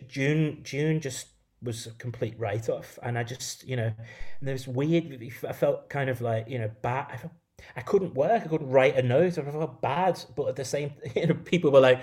june 0.08 0.60
june 0.62 1.00
just 1.00 1.28
was 1.62 1.86
a 1.86 1.90
complete 1.92 2.34
write 2.38 2.68
off. 2.68 2.98
And 3.02 3.18
I 3.18 3.24
just, 3.24 3.66
you 3.66 3.76
know, 3.76 3.92
and 4.40 4.48
there 4.48 4.54
was 4.54 4.68
weird, 4.68 5.22
I 5.46 5.52
felt 5.52 5.88
kind 5.88 6.10
of 6.10 6.20
like, 6.20 6.48
you 6.48 6.58
know, 6.58 6.70
bad. 6.82 7.06
I 7.12 7.16
felt, 7.16 7.32
I 7.74 7.80
couldn't 7.80 8.14
work. 8.14 8.42
I 8.44 8.48
couldn't 8.48 8.70
write 8.70 8.96
a 8.96 9.02
note. 9.02 9.38
I 9.38 9.42
felt 9.42 9.80
bad. 9.80 10.22
But 10.34 10.48
at 10.48 10.56
the 10.56 10.64
same, 10.64 10.92
you 11.16 11.26
know, 11.26 11.34
people 11.34 11.70
were 11.70 11.80
like, 11.80 12.00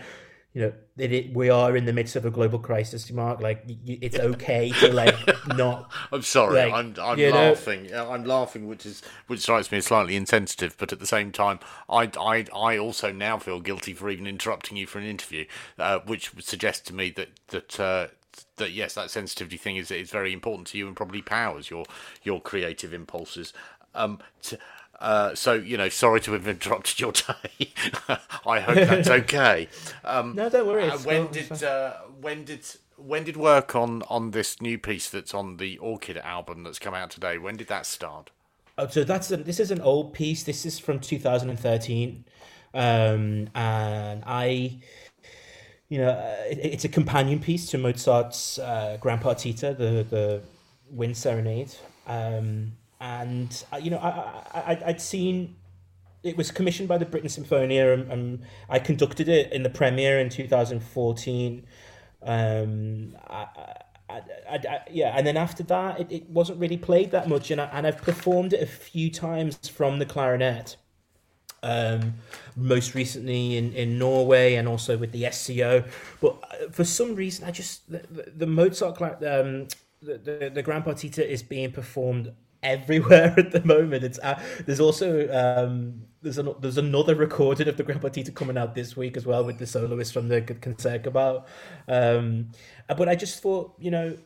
you 0.53 0.61
know, 0.61 0.73
it, 0.97 1.11
it, 1.11 1.35
we 1.35 1.49
are 1.49 1.75
in 1.75 1.85
the 1.85 1.93
midst 1.93 2.15
of 2.15 2.25
a 2.25 2.29
global 2.29 2.59
crisis, 2.59 3.11
Mark. 3.11 3.41
Like, 3.41 3.63
you, 3.65 3.97
it's 4.01 4.19
okay 4.19 4.69
to 4.69 4.93
like 4.93 5.15
not. 5.47 5.91
I'm 6.11 6.21
sorry. 6.21 6.57
Like, 6.57 6.73
I'm 6.73 6.93
I'm 7.01 7.17
laughing. 7.17 7.89
Know? 7.89 8.11
I'm 8.11 8.23
laughing, 8.23 8.67
which 8.67 8.85
is 8.85 9.01
which 9.25 9.39
strikes 9.39 9.71
me 9.71 9.79
as 9.79 9.85
slightly 9.85 10.15
insensitive. 10.15 10.75
But 10.77 10.93
at 10.93 10.99
the 10.99 11.07
same 11.07 11.31
time, 11.31 11.59
I 11.89 12.11
I 12.19 12.45
I 12.55 12.77
also 12.77 13.11
now 13.11 13.39
feel 13.39 13.61
guilty 13.61 13.95
for 13.95 14.11
even 14.11 14.27
interrupting 14.27 14.77
you 14.77 14.85
for 14.85 14.99
an 14.99 15.05
interview, 15.05 15.45
uh, 15.79 15.99
which 16.05 16.31
suggests 16.39 16.85
to 16.87 16.93
me 16.93 17.09
that 17.11 17.29
that. 17.47 17.79
Uh, 17.79 18.07
that 18.57 18.71
yes, 18.71 18.93
that 18.95 19.11
sensitivity 19.11 19.57
thing 19.57 19.77
is 19.77 19.91
is 19.91 20.09
very 20.09 20.33
important 20.33 20.67
to 20.67 20.77
you 20.77 20.87
and 20.87 20.95
probably 20.95 21.21
powers 21.21 21.69
your 21.69 21.85
your 22.23 22.41
creative 22.41 22.93
impulses. 22.93 23.53
Um, 23.95 24.19
to, 24.43 24.57
uh, 24.99 25.35
so 25.35 25.53
you 25.53 25.77
know, 25.77 25.89
sorry 25.89 26.21
to 26.21 26.33
have 26.33 26.47
interrupted 26.47 26.99
your 26.99 27.11
day. 27.11 27.73
I 28.45 28.59
hope 28.59 28.75
that's 28.75 29.09
okay. 29.21 29.67
Um, 30.03 30.35
no, 30.35 30.49
don't 30.49 30.67
worry. 30.67 30.89
Uh, 30.89 30.97
when 30.99 31.27
did 31.27 31.63
uh, 31.63 31.93
when 32.21 32.45
did 32.45 32.65
when 32.97 33.23
did 33.23 33.37
work 33.37 33.75
on 33.75 34.03
on 34.03 34.31
this 34.31 34.61
new 34.61 34.77
piece 34.77 35.09
that's 35.09 35.33
on 35.33 35.57
the 35.57 35.77
Orchid 35.79 36.17
album 36.17 36.63
that's 36.63 36.79
come 36.79 36.93
out 36.93 37.11
today? 37.11 37.37
When 37.37 37.57
did 37.57 37.67
that 37.67 37.85
start? 37.85 38.31
Oh, 38.77 38.87
so 38.87 39.03
that's 39.03 39.29
a, 39.31 39.37
this 39.37 39.59
is 39.59 39.71
an 39.71 39.81
old 39.81 40.13
piece. 40.13 40.43
This 40.43 40.65
is 40.65 40.79
from 40.79 40.99
2013, 40.99 42.23
um, 42.73 43.49
and 43.53 44.23
I 44.25 44.79
you 45.93 45.99
know, 45.99 46.09
it, 46.49 46.57
it's 46.57 46.85
a 46.85 46.89
companion 46.89 47.39
piece 47.39 47.67
to 47.67 47.77
Mozart's 47.77 48.57
uh, 48.57 48.97
Grand 48.99 49.21
Partita, 49.21 49.77
the 49.77 50.03
the 50.09 50.41
Wind 50.89 51.15
Serenade. 51.15 51.71
Um, 52.07 52.71
and 52.99 53.63
uh, 53.71 53.77
you 53.77 53.91
know, 53.91 53.99
I, 53.99 54.71
I 54.71 54.83
I'd 54.87 54.99
seen 54.99 55.55
it 56.23 56.35
was 56.35 56.49
commissioned 56.49 56.89
by 56.89 56.97
the 56.97 57.05
Britten 57.05 57.29
Sinfonia, 57.29 57.93
and, 57.93 58.11
and 58.11 58.41
I 58.69 58.79
conducted 58.79 59.29
it 59.29 59.53
in 59.53 59.61
the 59.61 59.69
premiere 59.69 60.17
in 60.19 60.29
2014. 60.29 61.63
Um, 62.23 63.15
I, 63.27 63.47
I, 64.09 64.21
I, 64.49 64.79
yeah, 64.89 65.13
and 65.15 65.27
then 65.27 65.37
after 65.37 65.61
that, 65.61 65.99
it, 65.99 66.11
it 66.11 66.29
wasn't 66.31 66.59
really 66.59 66.77
played 66.77 67.11
that 67.11 67.29
much, 67.29 67.51
and 67.51 67.61
I, 67.61 67.65
and 67.65 67.85
I've 67.85 68.01
performed 68.01 68.53
it 68.53 68.63
a 68.63 68.65
few 68.65 69.11
times 69.11 69.67
from 69.69 69.99
the 69.99 70.07
clarinet. 70.07 70.75
Um, 71.63 72.15
most 72.55 72.93
recently 72.93 73.57
in, 73.57 73.73
in 73.73 73.97
Norway 73.97 74.55
and 74.55 74.67
also 74.67 74.97
with 74.97 75.11
the 75.11 75.27
SCO. 75.31 75.83
But 76.21 76.37
uh, 76.43 76.69
for 76.71 76.83
some 76.83 77.15
reason, 77.15 77.45
I 77.45 77.51
just 77.51 77.89
the, 77.89 78.31
the, 78.35 78.45
Mozart 78.45 79.01
um, 79.01 79.67
the, 80.01 80.17
the 80.17 80.51
the 80.53 80.61
Grand 80.61 80.83
Partita 80.83 81.25
is 81.25 81.41
being 81.41 81.71
performed 81.71 82.33
everywhere 82.61 83.33
at 83.37 83.51
the 83.51 83.63
moment. 83.65 84.03
It's 84.03 84.19
uh, 84.19 84.41
there's 84.65 84.79
also 84.79 85.29
um, 85.31 86.03
there's 86.21 86.37
an, 86.37 86.53
there's 86.59 86.77
another 86.77 87.15
recording 87.15 87.67
of 87.67 87.77
the 87.77 87.83
Grand 87.83 88.01
Partita 88.01 88.33
coming 88.33 88.57
out 88.57 88.75
this 88.75 88.95
week 88.95 89.17
as 89.17 89.25
well 89.25 89.43
with 89.43 89.59
the 89.59 89.67
soloist 89.67 90.13
from 90.13 90.29
the 90.29 90.41
Concertgebouw. 90.41 91.45
Um, 91.87 92.49
but 92.97 93.09
I 93.09 93.15
just 93.15 93.41
thought, 93.41 93.73
you 93.79 93.91
know, 93.91 94.17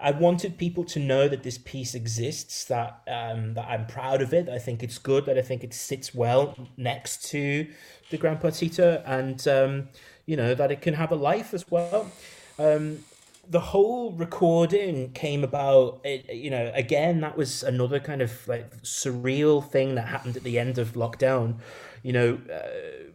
I, 0.00 0.10
wanted 0.12 0.58
people 0.58 0.84
to 0.84 0.98
know 0.98 1.28
that 1.28 1.42
this 1.42 1.58
piece 1.58 1.94
exists, 1.94 2.64
that 2.64 3.02
um, 3.08 3.54
that 3.54 3.66
I'm 3.68 3.86
proud 3.86 4.22
of 4.22 4.32
it. 4.32 4.48
I 4.48 4.58
think 4.58 4.82
it's 4.82 4.98
good. 4.98 5.26
That 5.26 5.38
I 5.38 5.42
think 5.42 5.64
it 5.64 5.74
sits 5.74 6.14
well 6.14 6.56
next 6.76 7.28
to 7.30 7.66
the 8.10 8.16
Grand 8.16 8.40
Partita, 8.40 9.02
and 9.06 9.46
um, 9.48 9.88
you 10.26 10.36
know 10.36 10.54
that 10.54 10.70
it 10.70 10.80
can 10.80 10.94
have 10.94 11.12
a 11.12 11.16
life 11.16 11.54
as 11.54 11.70
well. 11.70 12.10
Um, 12.58 13.04
the 13.48 13.60
whole 13.60 14.12
recording 14.12 15.12
came 15.12 15.44
about 15.44 16.04
you 16.04 16.50
know 16.50 16.72
again 16.74 17.20
that 17.20 17.36
was 17.36 17.62
another 17.62 18.00
kind 18.00 18.22
of 18.22 18.46
like 18.48 18.82
surreal 18.82 19.64
thing 19.64 19.94
that 19.94 20.08
happened 20.08 20.36
at 20.36 20.42
the 20.42 20.58
end 20.58 20.78
of 20.78 20.94
lockdown 20.94 21.56
you 22.02 22.12
know 22.12 22.40
uh, 22.52 23.12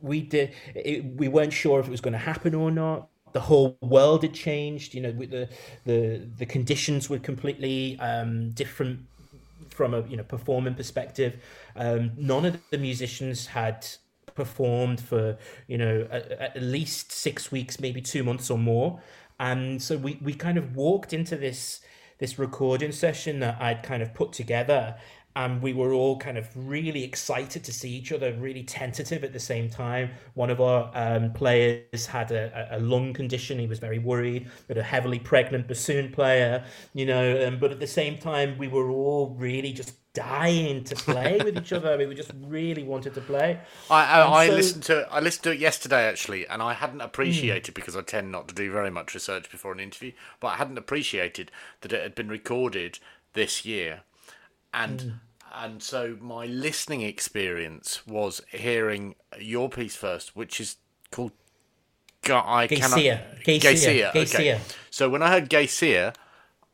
we 0.00 0.20
did 0.20 0.52
it, 0.74 1.04
we 1.16 1.28
weren't 1.28 1.52
sure 1.52 1.78
if 1.80 1.86
it 1.86 1.90
was 1.90 2.00
going 2.00 2.12
to 2.12 2.18
happen 2.18 2.54
or 2.54 2.70
not 2.70 3.08
the 3.32 3.40
whole 3.40 3.76
world 3.80 4.22
had 4.22 4.34
changed 4.34 4.94
you 4.94 5.00
know 5.00 5.12
the 5.12 5.48
the 5.84 6.28
the 6.38 6.46
conditions 6.46 7.08
were 7.10 7.18
completely 7.18 7.98
um, 8.00 8.50
different 8.50 9.00
from 9.70 9.94
a 9.94 10.06
you 10.08 10.16
know 10.16 10.24
performing 10.24 10.74
perspective. 10.74 11.36
Um, 11.76 12.12
none 12.16 12.44
of 12.44 12.60
the 12.70 12.78
musicians 12.78 13.46
had 13.46 13.86
performed 14.34 15.00
for 15.00 15.38
you 15.66 15.78
know 15.78 16.06
at, 16.10 16.30
at 16.32 16.62
least 16.62 17.12
six 17.12 17.50
weeks 17.50 17.80
maybe 17.80 18.00
two 18.00 18.22
months 18.24 18.50
or 18.50 18.58
more. 18.58 19.00
And 19.40 19.80
so 19.80 19.96
we, 19.96 20.18
we 20.20 20.34
kind 20.34 20.58
of 20.58 20.74
walked 20.74 21.12
into 21.12 21.36
this 21.36 21.80
this 22.18 22.38
recording 22.38 22.90
session 22.90 23.38
that 23.40 23.60
I'd 23.60 23.84
kind 23.84 24.02
of 24.02 24.12
put 24.12 24.32
together 24.32 24.96
and 25.38 25.62
we 25.62 25.72
were 25.72 25.92
all 25.92 26.18
kind 26.18 26.36
of 26.36 26.48
really 26.56 27.04
excited 27.04 27.62
to 27.62 27.72
see 27.72 27.90
each 27.90 28.10
other, 28.10 28.32
really 28.32 28.64
tentative 28.64 29.22
at 29.22 29.32
the 29.32 29.38
same 29.38 29.70
time. 29.70 30.10
One 30.34 30.50
of 30.50 30.60
our 30.60 30.90
um, 30.94 31.32
players 31.32 32.06
had 32.06 32.32
a, 32.32 32.68
a, 32.72 32.80
lung 32.80 33.12
condition; 33.12 33.56
he 33.56 33.68
was 33.68 33.78
very 33.78 34.00
worried. 34.00 34.50
But 34.66 34.78
a 34.78 34.82
heavily 34.82 35.20
pregnant 35.20 35.68
bassoon 35.68 36.10
player, 36.10 36.64
you 36.92 37.06
know. 37.06 37.46
Um, 37.46 37.60
but 37.60 37.70
at 37.70 37.78
the 37.78 37.86
same 37.86 38.18
time, 38.18 38.58
we 38.58 38.66
were 38.66 38.90
all 38.90 39.36
really 39.38 39.72
just 39.72 39.94
dying 40.12 40.82
to 40.82 40.96
play 40.96 41.40
with 41.44 41.56
each 41.56 41.72
other. 41.72 41.96
We 41.96 42.12
just 42.16 42.32
really 42.40 42.82
wanted 42.82 43.14
to 43.14 43.20
play. 43.20 43.60
I 43.88 44.04
I, 44.04 44.46
I 44.46 44.48
listened 44.48 44.82
to 44.84 45.06
I 45.08 45.20
listened 45.20 45.44
to 45.44 45.52
it 45.52 45.60
yesterday 45.60 46.08
actually, 46.08 46.48
and 46.48 46.60
I 46.60 46.72
hadn't 46.72 47.00
appreciated 47.00 47.70
mm. 47.70 47.76
because 47.76 47.94
I 47.94 48.02
tend 48.02 48.32
not 48.32 48.48
to 48.48 48.56
do 48.56 48.72
very 48.72 48.90
much 48.90 49.14
research 49.14 49.48
before 49.52 49.70
an 49.70 49.78
interview, 49.78 50.10
but 50.40 50.48
I 50.48 50.56
hadn't 50.56 50.78
appreciated 50.78 51.52
that 51.82 51.92
it 51.92 52.02
had 52.02 52.16
been 52.16 52.28
recorded 52.28 52.98
this 53.34 53.64
year, 53.64 54.00
and. 54.74 54.98
Mm. 54.98 55.12
And 55.54 55.82
so 55.82 56.16
my 56.20 56.46
listening 56.46 57.02
experience 57.02 58.06
was 58.06 58.40
hearing 58.50 59.14
your 59.38 59.68
piece 59.68 59.96
first, 59.96 60.36
which 60.36 60.60
is 60.60 60.76
called. 61.10 61.32
I 62.24 62.66
Geysir. 63.44 64.10
Geysir. 64.12 64.14
Okay. 64.34 64.60
So 64.90 65.08
when 65.08 65.22
I 65.22 65.30
heard 65.30 65.48
Geysir, 65.48 66.14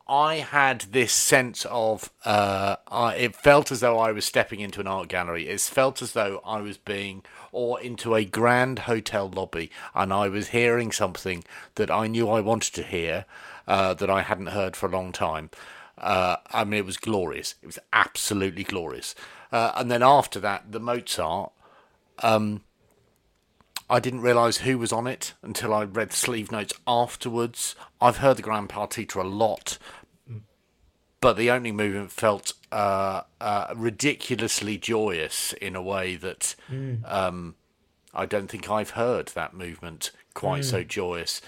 I 0.07 0.35
had 0.35 0.81
this 0.91 1.11
sense 1.13 1.65
of 1.69 2.11
uh, 2.25 2.75
I, 2.87 3.15
it 3.15 3.35
felt 3.35 3.71
as 3.71 3.79
though 3.79 3.97
I 3.97 4.11
was 4.11 4.25
stepping 4.25 4.59
into 4.59 4.79
an 4.79 4.87
art 4.87 5.07
gallery. 5.07 5.47
It 5.47 5.61
felt 5.61 6.01
as 6.01 6.11
though 6.11 6.41
I 6.45 6.61
was 6.61 6.77
being 6.77 7.23
or 7.51 7.79
into 7.81 8.13
a 8.13 8.23
grand 8.23 8.79
hotel 8.79 9.29
lobby, 9.29 9.71
and 9.95 10.13
I 10.13 10.27
was 10.27 10.49
hearing 10.49 10.91
something 10.91 11.43
that 11.75 11.89
I 11.89 12.07
knew 12.07 12.29
I 12.29 12.41
wanted 12.41 12.73
to 12.75 12.83
hear 12.83 13.25
uh, 13.67 13.95
that 13.95 14.09
I 14.09 14.21
hadn't 14.21 14.47
heard 14.47 14.75
for 14.75 14.87
a 14.87 14.91
long 14.91 15.11
time. 15.11 15.49
Uh, 15.97 16.37
I 16.51 16.63
mean, 16.63 16.79
it 16.79 16.85
was 16.85 16.97
glorious. 16.97 17.55
It 17.61 17.65
was 17.65 17.79
absolutely 17.93 18.63
glorious. 18.63 19.15
Uh, 19.51 19.71
and 19.75 19.89
then 19.89 20.03
after 20.03 20.39
that, 20.39 20.71
the 20.71 20.79
Mozart. 20.79 21.51
Um, 22.19 22.61
I 23.89 23.99
didn't 23.99 24.21
realise 24.21 24.57
who 24.57 24.77
was 24.79 24.91
on 24.91 25.05
it 25.05 25.33
until 25.43 25.73
I 25.73 25.83
read 25.83 26.09
the 26.09 26.15
sleeve 26.15 26.51
notes 26.51 26.73
afterwards. 26.87 27.75
I've 28.01 28.17
heard 28.17 28.37
the 28.37 28.41
Grand 28.41 28.69
Partita 28.69 29.17
a 29.17 29.27
lot, 29.27 29.77
but 31.21 31.37
the 31.37 31.51
opening 31.51 31.75
movement 31.75 32.11
felt 32.11 32.53
uh, 32.71 33.21
uh, 33.39 33.73
ridiculously 33.75 34.77
joyous 34.77 35.53
in 35.53 35.75
a 35.75 35.83
way 35.83 36.15
that 36.15 36.55
mm. 36.69 36.99
um, 37.11 37.55
I 38.13 38.25
don't 38.25 38.49
think 38.49 38.69
I've 38.69 38.91
heard 38.91 39.27
that 39.29 39.53
movement 39.53 40.11
quite 40.33 40.63
mm. 40.63 40.65
so 40.65 40.83
joyous. 40.83 41.41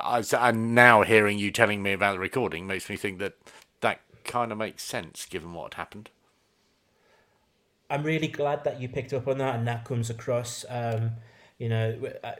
I, 0.00 0.22
and 0.38 0.74
now 0.74 1.02
hearing 1.02 1.38
you 1.38 1.50
telling 1.50 1.82
me 1.82 1.92
about 1.92 2.12
the 2.12 2.18
recording 2.20 2.68
makes 2.68 2.88
me 2.88 2.96
think 2.96 3.18
that 3.18 3.34
that 3.38 3.38
kind 4.24 4.52
of 4.52 4.58
makes 4.58 4.82
sense 4.82 5.26
given 5.26 5.52
what 5.54 5.74
happened. 5.74 6.10
I'm 7.88 8.04
really 8.04 8.28
glad 8.28 8.64
that 8.64 8.80
you 8.80 8.88
picked 8.88 9.12
up 9.12 9.26
on 9.26 9.38
that 9.38 9.56
and 9.56 9.66
that 9.66 9.84
comes 9.84 10.10
across. 10.10 10.64
Um, 10.68 11.12
you 11.58 11.68
know, 11.68 11.98
uh, 12.22 12.32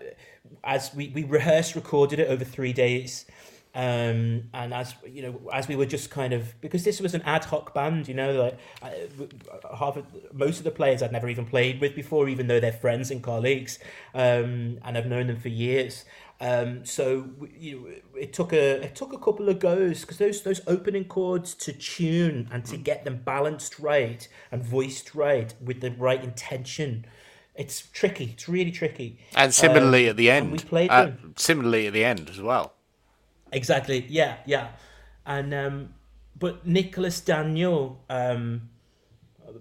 as 0.64 0.94
we, 0.94 1.08
we 1.08 1.24
rehearsed, 1.24 1.74
recorded 1.74 2.18
it 2.20 2.28
over 2.28 2.44
three 2.44 2.72
days. 2.72 3.26
Um, 3.72 4.48
and 4.52 4.74
as 4.74 4.94
you 5.06 5.22
know, 5.22 5.40
as 5.52 5.68
we 5.68 5.76
were 5.76 5.86
just 5.86 6.10
kind 6.10 6.32
of 6.32 6.60
because 6.60 6.82
this 6.82 7.00
was 7.00 7.14
an 7.14 7.22
ad 7.22 7.44
hoc 7.44 7.72
band, 7.72 8.08
you 8.08 8.14
know, 8.14 8.32
like 8.32 8.58
uh, 8.82 9.76
half 9.76 9.96
of, 9.96 10.06
most 10.32 10.58
of 10.58 10.64
the 10.64 10.72
players 10.72 11.04
I'd 11.04 11.12
never 11.12 11.28
even 11.28 11.46
played 11.46 11.80
with 11.80 11.94
before, 11.94 12.28
even 12.28 12.48
though 12.48 12.58
they're 12.58 12.72
friends 12.72 13.12
and 13.12 13.22
colleagues, 13.22 13.78
um, 14.12 14.78
and 14.84 14.98
I've 14.98 15.06
known 15.06 15.28
them 15.28 15.38
for 15.38 15.50
years. 15.50 16.04
Um, 16.42 16.86
so 16.86 17.28
you 17.58 17.80
know, 17.80 18.18
it 18.18 18.32
took 18.32 18.52
a 18.52 18.82
it 18.82 18.94
took 18.94 19.12
a 19.12 19.18
couple 19.18 19.48
of 19.48 19.58
goes 19.58 20.00
because 20.00 20.16
those 20.16 20.42
those 20.42 20.60
opening 20.66 21.04
chords 21.04 21.54
to 21.56 21.72
tune 21.72 22.48
and 22.50 22.64
to 22.64 22.76
get 22.76 23.04
them 23.04 23.20
balanced 23.24 23.78
right 23.78 24.26
and 24.50 24.64
voiced 24.64 25.14
right 25.14 25.52
with 25.62 25.80
the 25.80 25.90
right 25.90 26.24
intention 26.24 27.04
it's 27.60 27.88
tricky. 27.92 28.30
It's 28.32 28.48
really 28.48 28.70
tricky. 28.70 29.18
And 29.34 29.52
similarly 29.52 30.06
um, 30.06 30.10
at 30.10 30.16
the 30.16 30.30
end, 30.30 30.52
we 30.52 30.58
played 30.58 30.90
uh, 30.90 31.10
similarly 31.36 31.86
at 31.86 31.92
the 31.92 32.04
end 32.04 32.30
as 32.30 32.40
well. 32.40 32.72
Exactly. 33.52 34.06
Yeah, 34.08 34.36
yeah. 34.46 34.68
And 35.26 35.52
um, 35.52 35.94
but 36.38 36.66
Nicholas 36.66 37.20
Daniel, 37.20 38.02
um, 38.08 38.70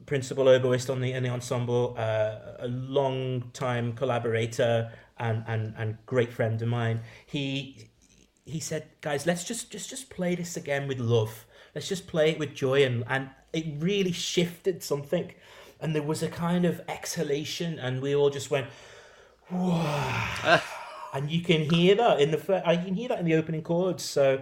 principal 0.06 0.46
oboist 0.46 0.90
on 0.90 1.02
the 1.02 1.14
in 1.14 1.24
the 1.24 1.30
ensemble, 1.30 1.96
uh, 1.98 2.36
a 2.60 2.68
long 2.68 3.50
time 3.54 3.94
collaborator 3.94 4.92
and, 5.18 5.44
and 5.48 5.74
and 5.78 5.98
great 6.06 6.32
friend 6.34 6.62
of 6.62 6.68
mine. 6.68 7.02
He 7.26 7.90
he 8.46 8.60
said, 8.60 8.88
guys, 9.02 9.26
let's 9.26 9.44
just 9.44 9.72
just 9.72 9.90
just 9.90 10.10
play 10.10 10.36
this 10.36 10.58
again 10.58 10.88
with 10.88 11.00
love. 11.00 11.46
Let's 11.76 11.88
just 11.88 12.08
play 12.08 12.32
it 12.32 12.40
with 12.40 12.54
joy 12.54 12.84
and 12.84 13.04
and 13.08 13.30
it 13.54 13.66
really 13.80 14.12
shifted 14.12 14.84
something 14.84 15.34
and 15.80 15.96
there 15.96 16.04
was 16.04 16.22
a 16.22 16.28
kind 16.28 16.66
of 16.66 16.82
exhalation, 16.88 17.80
and 17.80 18.02
we 18.02 18.16
all 18.16 18.30
just 18.30 18.52
went, 18.52 18.68
Whoa. 19.50 20.60
and 21.14 21.32
you 21.32 21.42
can 21.42 21.62
hear 21.62 21.96
that 21.96 22.20
in 22.20 22.32
the 22.32 22.68
I 22.68 22.76
can 22.76 22.94
hear 22.94 23.10
that 23.10 23.20
in 23.20 23.26
the 23.26 23.36
opening 23.36 23.62
chords. 23.62 24.04
So, 24.04 24.42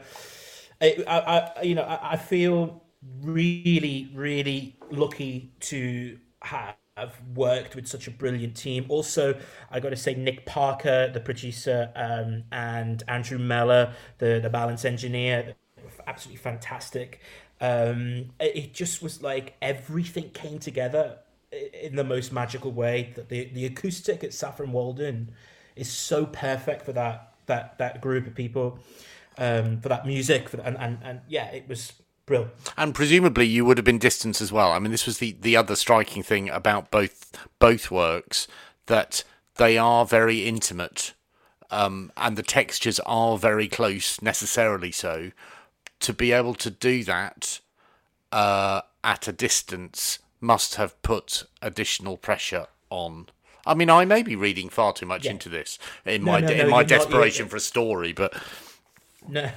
I, 0.81 1.03
I, 1.07 1.61
you 1.61 1.75
know, 1.75 1.83
I, 1.83 2.13
I 2.13 2.17
feel 2.17 2.83
really, 3.21 4.09
really 4.13 4.76
lucky 4.91 5.51
to 5.61 6.17
have 6.41 7.21
worked 7.35 7.75
with 7.75 7.87
such 7.87 8.07
a 8.07 8.11
brilliant 8.11 8.55
team. 8.55 8.85
Also, 8.89 9.39
I 9.69 9.79
got 9.79 9.89
to 9.89 9.95
say, 9.95 10.15
Nick 10.15 10.45
Parker, 10.45 11.09
the 11.13 11.19
producer, 11.19 11.91
um, 11.95 12.43
and 12.51 13.03
Andrew 13.07 13.37
Meller, 13.37 13.93
the 14.17 14.39
the 14.41 14.49
balance 14.49 14.85
engineer, 14.85 15.55
absolutely 16.07 16.41
fantastic. 16.41 17.21
Um, 17.59 18.31
it 18.39 18.73
just 18.73 19.01
was 19.01 19.21
like 19.21 19.55
everything 19.61 20.29
came 20.31 20.59
together 20.59 21.19
in 21.51 21.95
the 21.95 22.03
most 22.03 22.31
magical 22.31 22.71
way. 22.71 23.13
That 23.15 23.29
the 23.29 23.45
the 23.53 23.65
acoustic 23.65 24.23
at 24.23 24.33
Saffron 24.33 24.71
Walden 24.71 25.31
is 25.75 25.91
so 25.91 26.25
perfect 26.25 26.83
for 26.83 26.93
that 26.93 27.33
that 27.45 27.77
that 27.77 28.01
group 28.01 28.27
of 28.27 28.35
people, 28.35 28.79
um, 29.37 29.79
for 29.81 29.89
that 29.89 30.05
music, 30.05 30.49
for, 30.49 30.59
and, 30.61 30.77
and 30.77 30.99
and 31.03 31.21
yeah, 31.27 31.47
it 31.51 31.67
was 31.67 31.93
And 32.77 32.93
presumably, 32.93 33.45
you 33.45 33.65
would 33.65 33.77
have 33.77 33.85
been 33.85 33.97
distanced 33.97 34.41
as 34.41 34.51
well. 34.51 34.71
I 34.71 34.79
mean, 34.79 34.91
this 34.91 35.05
was 35.05 35.17
the 35.19 35.35
the 35.39 35.55
other 35.55 35.75
striking 35.75 36.23
thing 36.23 36.49
about 36.49 36.91
both 36.91 37.31
both 37.59 37.89
works 37.89 38.47
that 38.87 39.23
they 39.55 39.77
are 39.77 40.05
very 40.05 40.45
intimate. 40.45 41.13
Um, 41.69 42.13
and 42.15 42.37
the 42.37 42.43
textures 42.43 42.99
are 43.01 43.37
very 43.37 43.67
close, 43.67 44.21
necessarily 44.21 44.91
so. 44.91 45.31
To 46.01 46.13
be 46.13 46.31
able 46.31 46.53
to 46.55 46.69
do 46.69 47.03
that 47.03 47.59
uh, 48.31 48.81
at 49.03 49.27
a 49.27 49.33
distance 49.33 50.19
must 50.39 50.75
have 50.75 51.01
put 51.01 51.43
additional 51.61 52.17
pressure 52.17 52.67
on. 52.89 53.27
I 53.65 53.73
mean, 53.73 53.89
I 53.89 54.05
may 54.05 54.23
be 54.23 54.35
reading 54.35 54.69
far 54.69 54.93
too 54.93 55.05
much 55.05 55.25
yeah. 55.25 55.31
into 55.31 55.49
this 55.49 55.77
in 56.05 56.23
no, 56.23 56.33
my 56.33 56.39
no, 56.39 56.47
no, 56.47 56.53
in 56.53 56.69
my 56.69 56.83
desperation 56.83 57.45
not, 57.45 57.51
for 57.51 57.57
a 57.57 57.61
story, 57.61 58.13
but 58.13 58.33
no, 59.27 59.49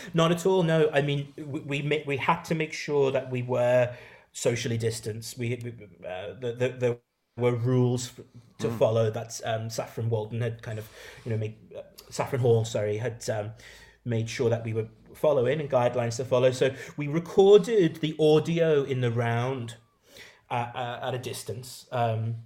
not 0.14 0.32
at 0.32 0.46
all. 0.46 0.62
No, 0.62 0.90
I 0.92 1.02
mean, 1.02 1.32
we 1.36 1.82
we, 1.82 2.02
we 2.06 2.16
had 2.16 2.42
to 2.44 2.54
make 2.54 2.72
sure 2.72 3.10
that 3.10 3.30
we 3.30 3.42
were 3.42 3.94
socially 4.32 4.78
distanced. 4.78 5.38
We, 5.38 5.54
uh, 5.54 6.34
the, 6.40 6.52
the, 6.52 6.68
there 6.78 6.96
were 7.36 7.54
rules 7.54 8.12
to 8.58 8.68
mm. 8.68 8.78
follow 8.78 9.10
that 9.10 9.40
um, 9.44 9.70
Saffron 9.70 10.10
Walden 10.10 10.40
had 10.40 10.62
kind 10.62 10.78
of, 10.78 10.88
you 11.24 11.30
know, 11.30 11.38
made 11.38 11.56
uh, 11.76 11.82
Saffron 12.10 12.40
Hall, 12.40 12.64
sorry, 12.64 12.98
had 12.98 13.28
um, 13.30 13.50
made 14.04 14.28
sure 14.28 14.50
that 14.50 14.64
we 14.64 14.72
were 14.72 14.88
following 15.14 15.60
and 15.60 15.70
guidelines 15.70 16.16
to 16.16 16.24
follow. 16.24 16.50
So 16.50 16.74
we 16.96 17.08
recorded 17.08 17.96
the 17.96 18.14
audio 18.18 18.82
in 18.82 19.00
the 19.00 19.10
round 19.10 19.76
at, 20.50 20.74
at 20.74 21.14
a 21.14 21.18
distance. 21.18 21.86
Um, 21.92 22.36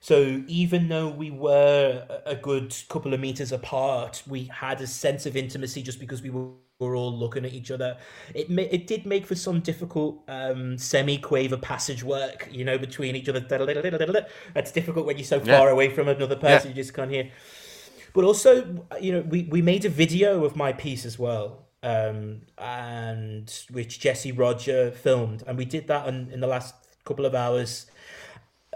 so 0.00 0.42
even 0.46 0.88
though 0.88 1.08
we 1.08 1.30
were 1.30 2.06
a 2.24 2.34
good 2.34 2.74
couple 2.88 3.12
of 3.12 3.20
meters 3.20 3.52
apart, 3.52 4.22
we 4.26 4.44
had 4.44 4.80
a 4.80 4.86
sense 4.86 5.26
of 5.26 5.36
intimacy 5.36 5.82
just 5.82 6.00
because 6.00 6.22
we 6.22 6.30
were, 6.30 6.48
were 6.78 6.96
all 6.96 7.12
looking 7.12 7.44
at 7.44 7.52
each 7.52 7.70
other. 7.70 7.98
It 8.34 8.48
ma- 8.48 8.62
it 8.62 8.86
did 8.86 9.04
make 9.04 9.26
for 9.26 9.34
some 9.34 9.60
difficult 9.60 10.22
um, 10.26 10.78
semi 10.78 11.18
quaver 11.18 11.58
passage 11.58 12.02
work, 12.02 12.48
you 12.50 12.64
know, 12.64 12.78
between 12.78 13.14
each 13.14 13.28
other. 13.28 13.40
That's 14.54 14.72
difficult 14.72 15.04
when 15.04 15.18
you're 15.18 15.24
so 15.24 15.38
far 15.38 15.66
yeah. 15.66 15.70
away 15.70 15.90
from 15.90 16.08
another 16.08 16.36
person, 16.36 16.70
yeah. 16.70 16.76
you 16.76 16.82
just 16.82 16.94
can't 16.94 17.10
hear. 17.10 17.30
But 18.14 18.24
also, 18.24 18.86
you 19.00 19.12
know, 19.12 19.20
we, 19.20 19.42
we 19.44 19.60
made 19.60 19.84
a 19.84 19.90
video 19.90 20.44
of 20.44 20.56
my 20.56 20.72
piece 20.72 21.04
as 21.04 21.18
well, 21.18 21.66
um, 21.82 22.40
and 22.56 23.52
which 23.70 24.00
Jesse 24.00 24.32
Roger 24.32 24.92
filmed, 24.92 25.44
and 25.46 25.58
we 25.58 25.66
did 25.66 25.88
that 25.88 26.08
in, 26.08 26.30
in 26.32 26.40
the 26.40 26.46
last 26.46 26.74
couple 27.04 27.26
of 27.26 27.34
hours 27.34 27.86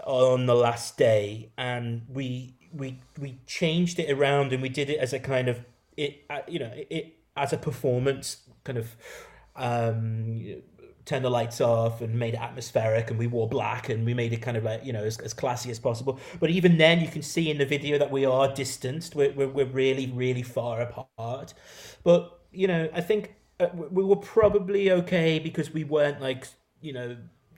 on 0.05 0.45
the 0.45 0.55
last 0.55 0.97
day, 0.97 1.51
and 1.57 2.03
we 2.09 2.55
we 2.73 2.99
we 3.19 3.39
changed 3.45 3.99
it 3.99 4.11
around 4.11 4.53
and 4.53 4.61
we 4.61 4.69
did 4.69 4.89
it 4.89 4.99
as 4.99 5.13
a 5.13 5.19
kind 5.19 5.47
of 5.47 5.63
it 5.97 6.23
uh, 6.29 6.41
you 6.47 6.59
know 6.59 6.71
it 6.89 7.15
as 7.37 7.53
a 7.53 7.57
performance 7.57 8.41
kind 8.63 8.77
of 8.77 8.95
um 9.55 10.61
turned 11.05 11.23
the 11.23 11.29
lights 11.29 11.61
off 11.61 12.01
and 12.01 12.17
made 12.17 12.33
it 12.33 12.39
atmospheric 12.41 13.09
and 13.11 13.19
we 13.19 13.27
wore 13.27 13.47
black 13.47 13.89
and 13.89 14.05
we 14.05 14.13
made 14.13 14.33
it 14.33 14.41
kind 14.41 14.57
of 14.57 14.63
like 14.63 14.83
you 14.83 14.91
know 14.91 15.03
as, 15.03 15.19
as 15.19 15.33
classy 15.33 15.69
as 15.71 15.79
possible. 15.79 16.19
But 16.39 16.49
even 16.49 16.77
then 16.77 16.99
you 17.01 17.07
can 17.07 17.21
see 17.21 17.49
in 17.49 17.57
the 17.59 17.65
video 17.65 17.97
that 17.99 18.11
we 18.11 18.25
are 18.25 18.53
distanced. 18.53 19.15
We're, 19.15 19.31
we're, 19.33 19.47
we're 19.47 19.65
really 19.65 20.07
really 20.07 20.43
far 20.43 20.81
apart. 20.81 21.53
But 22.03 22.39
you 22.55 22.67
know 22.67 22.89
i 22.93 23.01
think 23.01 23.35
uh, 23.59 23.67
we 23.73 24.03
were 24.03 24.15
probably 24.15 24.91
okay 24.91 25.39
because 25.39 25.71
we 25.73 25.83
weren't 25.83 26.21
like 26.21 26.47
you 26.81 26.93
know 26.93 27.17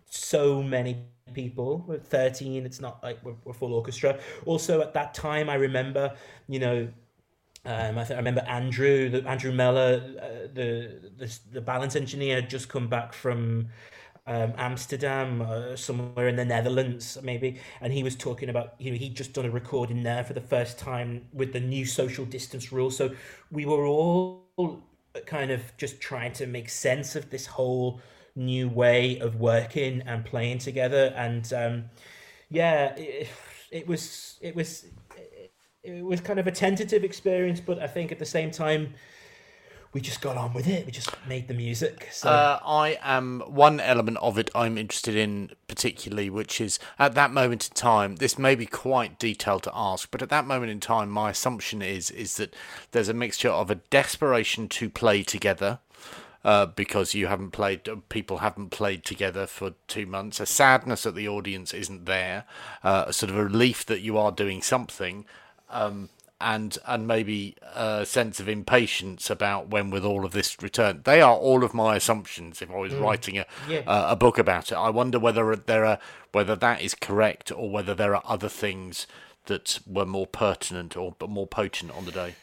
so 0.10 0.62
many 0.62 0.98
people. 1.34 1.84
We're 1.88 2.00
13. 2.00 2.65
It's 2.65 2.80
not 2.80 3.02
like 3.04 3.24
we're, 3.24 3.36
we're 3.43 3.54
full 3.54 3.74
orchestra. 3.74 4.20
Also, 4.46 4.82
at 4.82 4.93
that 4.93 5.13
time, 5.13 5.50
I 5.50 5.56
remember, 5.56 6.15
you 6.48 6.60
know, 6.60 6.88
um, 7.65 7.98
I, 7.98 8.04
th- 8.04 8.12
I 8.12 8.17
remember 8.17 8.41
Andrew, 8.48 9.10
the, 9.10 9.28
Andrew 9.28 9.52
Meller, 9.52 10.02
uh, 10.22 10.48
the, 10.54 11.12
the 11.17 11.39
the 11.52 11.62
balance 11.62 11.98
engineer, 11.98 12.41
just 12.41 12.70
come 12.70 12.88
back 12.88 13.12
from 13.12 13.67
um, 14.26 14.54
Amsterdam, 14.58 15.41
uh, 15.41 15.76
somewhere 15.76 16.30
in 16.30 16.38
the 16.38 16.46
Netherlands, 16.46 17.17
maybe, 17.24 17.60
and 17.82 17.91
he 17.91 18.04
was 18.04 18.15
talking 18.15 18.48
about 18.50 18.76
you 18.80 18.91
know 18.91 18.98
he'd 18.98 19.15
just 19.15 19.34
done 19.34 19.46
a 19.46 19.52
recording 19.52 20.04
there 20.04 20.24
for 20.24 20.34
the 20.34 20.41
first 20.41 20.80
time 20.80 21.26
with 21.34 21.52
the 21.52 21.60
new 21.60 21.86
social 21.86 22.24
distance 22.24 22.72
rule. 22.72 22.89
So 22.89 23.13
we 23.52 23.65
were 23.65 23.86
all 23.86 24.46
kind 25.26 25.52
of 25.52 25.62
just 25.78 26.00
trying 26.00 26.32
to 26.34 26.46
make 26.46 26.70
sense 26.70 27.15
of 27.15 27.30
this 27.30 27.46
whole 27.46 28.00
new 28.38 28.69
way 28.69 29.19
of 29.19 29.36
working 29.36 30.02
and 30.06 30.23
playing 30.23 30.60
together. 30.60 31.13
And 31.15 31.52
um, 31.54 31.86
yeah, 32.50 32.95
it, 32.95 33.28
it 33.71 33.88
was 33.88 34.38
it 34.41 34.56
was 34.56 34.86
it 35.84 36.04
was 36.04 36.21
kind 36.21 36.39
of 36.39 36.47
a 36.47 36.52
tentative 36.52 37.04
experience, 37.04 37.60
but 37.60 37.80
I 37.80 37.88
think 37.88 38.12
at 38.12 38.19
the 38.19 38.26
same 38.26 38.52
time 38.52 38.93
we 39.93 40.02
just 40.02 40.21
got 40.21 40.38
on 40.38 40.54
with 40.54 40.67
it. 40.67 40.86
We 40.86 40.91
just 40.91 41.10
made 41.28 41.47
the 41.47 41.54
music. 41.54 42.10
So. 42.12 42.30
Uh, 42.30 42.60
I 42.63 43.00
am 43.02 43.41
one 43.47 43.80
element 43.80 44.17
of 44.21 44.38
it 44.38 44.50
I'm 44.54 44.78
interested 44.78 45.15
in 45.15 45.52
particularly, 45.67 46.30
which 46.30 46.60
is 46.60 46.78
at 47.00 47.15
that 47.15 47.32
moment 47.32 47.69
in 47.69 47.73
time. 47.73 48.17
This 48.17 48.38
may 48.38 48.54
be 48.54 48.65
quite 48.65 49.17
detailed 49.17 49.63
to 49.63 49.71
ask, 49.73 50.12
but 50.12 50.21
at 50.21 50.30
that 50.30 50.45
moment 50.45 50.71
in 50.71 50.80
time, 50.80 51.10
my 51.10 51.32
assumption 51.32 51.82
is 51.82 52.12
is 52.12 52.38
that 52.38 52.54
there's 52.91 53.10
a 53.10 53.13
mixture 53.13 53.50
of 53.50 53.71
a 53.71 53.76
desperation 53.76 54.67
to 54.69 54.89
play 54.89 55.23
together. 55.23 55.80
Uh, 56.45 56.65
because 56.65 57.13
you 57.13 57.28
haven't 57.28 57.52
played, 57.52 57.89
people 58.08 58.38
haven't 58.38 58.69
played 58.69 59.04
together 59.04 59.45
for 59.45 59.73
two 59.88 60.06
months. 60.06 60.39
A 60.39 60.45
sadness 60.45 61.04
that 61.04 61.15
the 61.15 61.28
audience 61.28 61.73
isn't 61.73 62.06
there, 62.06 62.45
uh, 62.84 63.06
a 63.08 63.13
sort 63.13 63.32
of 63.32 63.38
a 63.38 63.43
relief 63.43 63.86
that 63.88 64.00
you 64.00 64.17
are 64.17 64.32
doing 64.32 64.62
something, 64.62 65.26
um, 65.69 66.10
and 66.39 66.78
and 66.86 67.08
maybe 67.08 67.56
a 67.76 68.06
sense 68.06 68.39
of 68.39 68.47
impatience 68.47 69.30
about 69.30 69.69
when 69.69 69.89
with 69.89 70.06
all 70.06 70.23
of 70.23 70.32
this 70.32 70.62
return. 70.62 71.02
They 71.04 71.21
are 71.21 71.36
all 71.36 71.63
of 71.63 71.73
my 71.73 71.95
assumptions. 71.95 72.62
If 72.62 72.69
I 72.71 72.78
was 72.78 72.93
mm. 72.93 73.02
writing 73.02 73.39
a 73.39 73.45
yeah. 73.67 73.80
uh, 73.88 74.08
a 74.12 74.15
book 74.15 74.38
about 74.38 74.71
it, 74.71 74.76
I 74.76 74.89
wonder 74.89 75.19
whether 75.19 75.56
there 75.56 75.86
are 75.86 76.00
whether 76.32 76.56
that 76.56 76.82
is 76.82 76.93
correct 76.93 77.52
or 77.52 77.69
whether 77.69 77.95
there 77.95 78.15
are 78.15 78.23
other 78.26 78.50
things 78.50 79.08
that 79.47 79.80
were 79.88 80.06
more 80.06 80.28
pertinent 80.28 80.95
or 80.95 81.15
more 81.28 81.47
potent 81.47 81.91
on 81.91 82.06
the 82.06 82.12
day. 82.12 82.36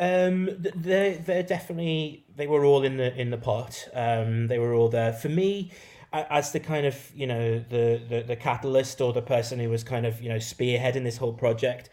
Um, 0.00 0.48
they 0.74 1.20
they're 1.24 1.42
definitely 1.42 2.24
they 2.34 2.46
were 2.46 2.64
all 2.64 2.82
in 2.82 2.96
the 2.96 3.14
in 3.14 3.30
the 3.30 3.36
pot. 3.36 3.86
Um, 3.92 4.48
they 4.48 4.58
were 4.58 4.72
all 4.72 4.88
there 4.88 5.12
for 5.12 5.28
me 5.28 5.70
as 6.12 6.52
the 6.52 6.60
kind 6.60 6.86
of 6.86 6.96
you 7.14 7.26
know 7.26 7.58
the, 7.68 8.00
the 8.08 8.22
the 8.22 8.36
catalyst 8.36 9.00
or 9.00 9.12
the 9.12 9.22
person 9.22 9.60
who 9.60 9.68
was 9.68 9.84
kind 9.84 10.06
of 10.06 10.20
you 10.20 10.28
know 10.28 10.36
spearheading 10.36 11.04
this 11.04 11.16
whole 11.16 11.32
project 11.32 11.88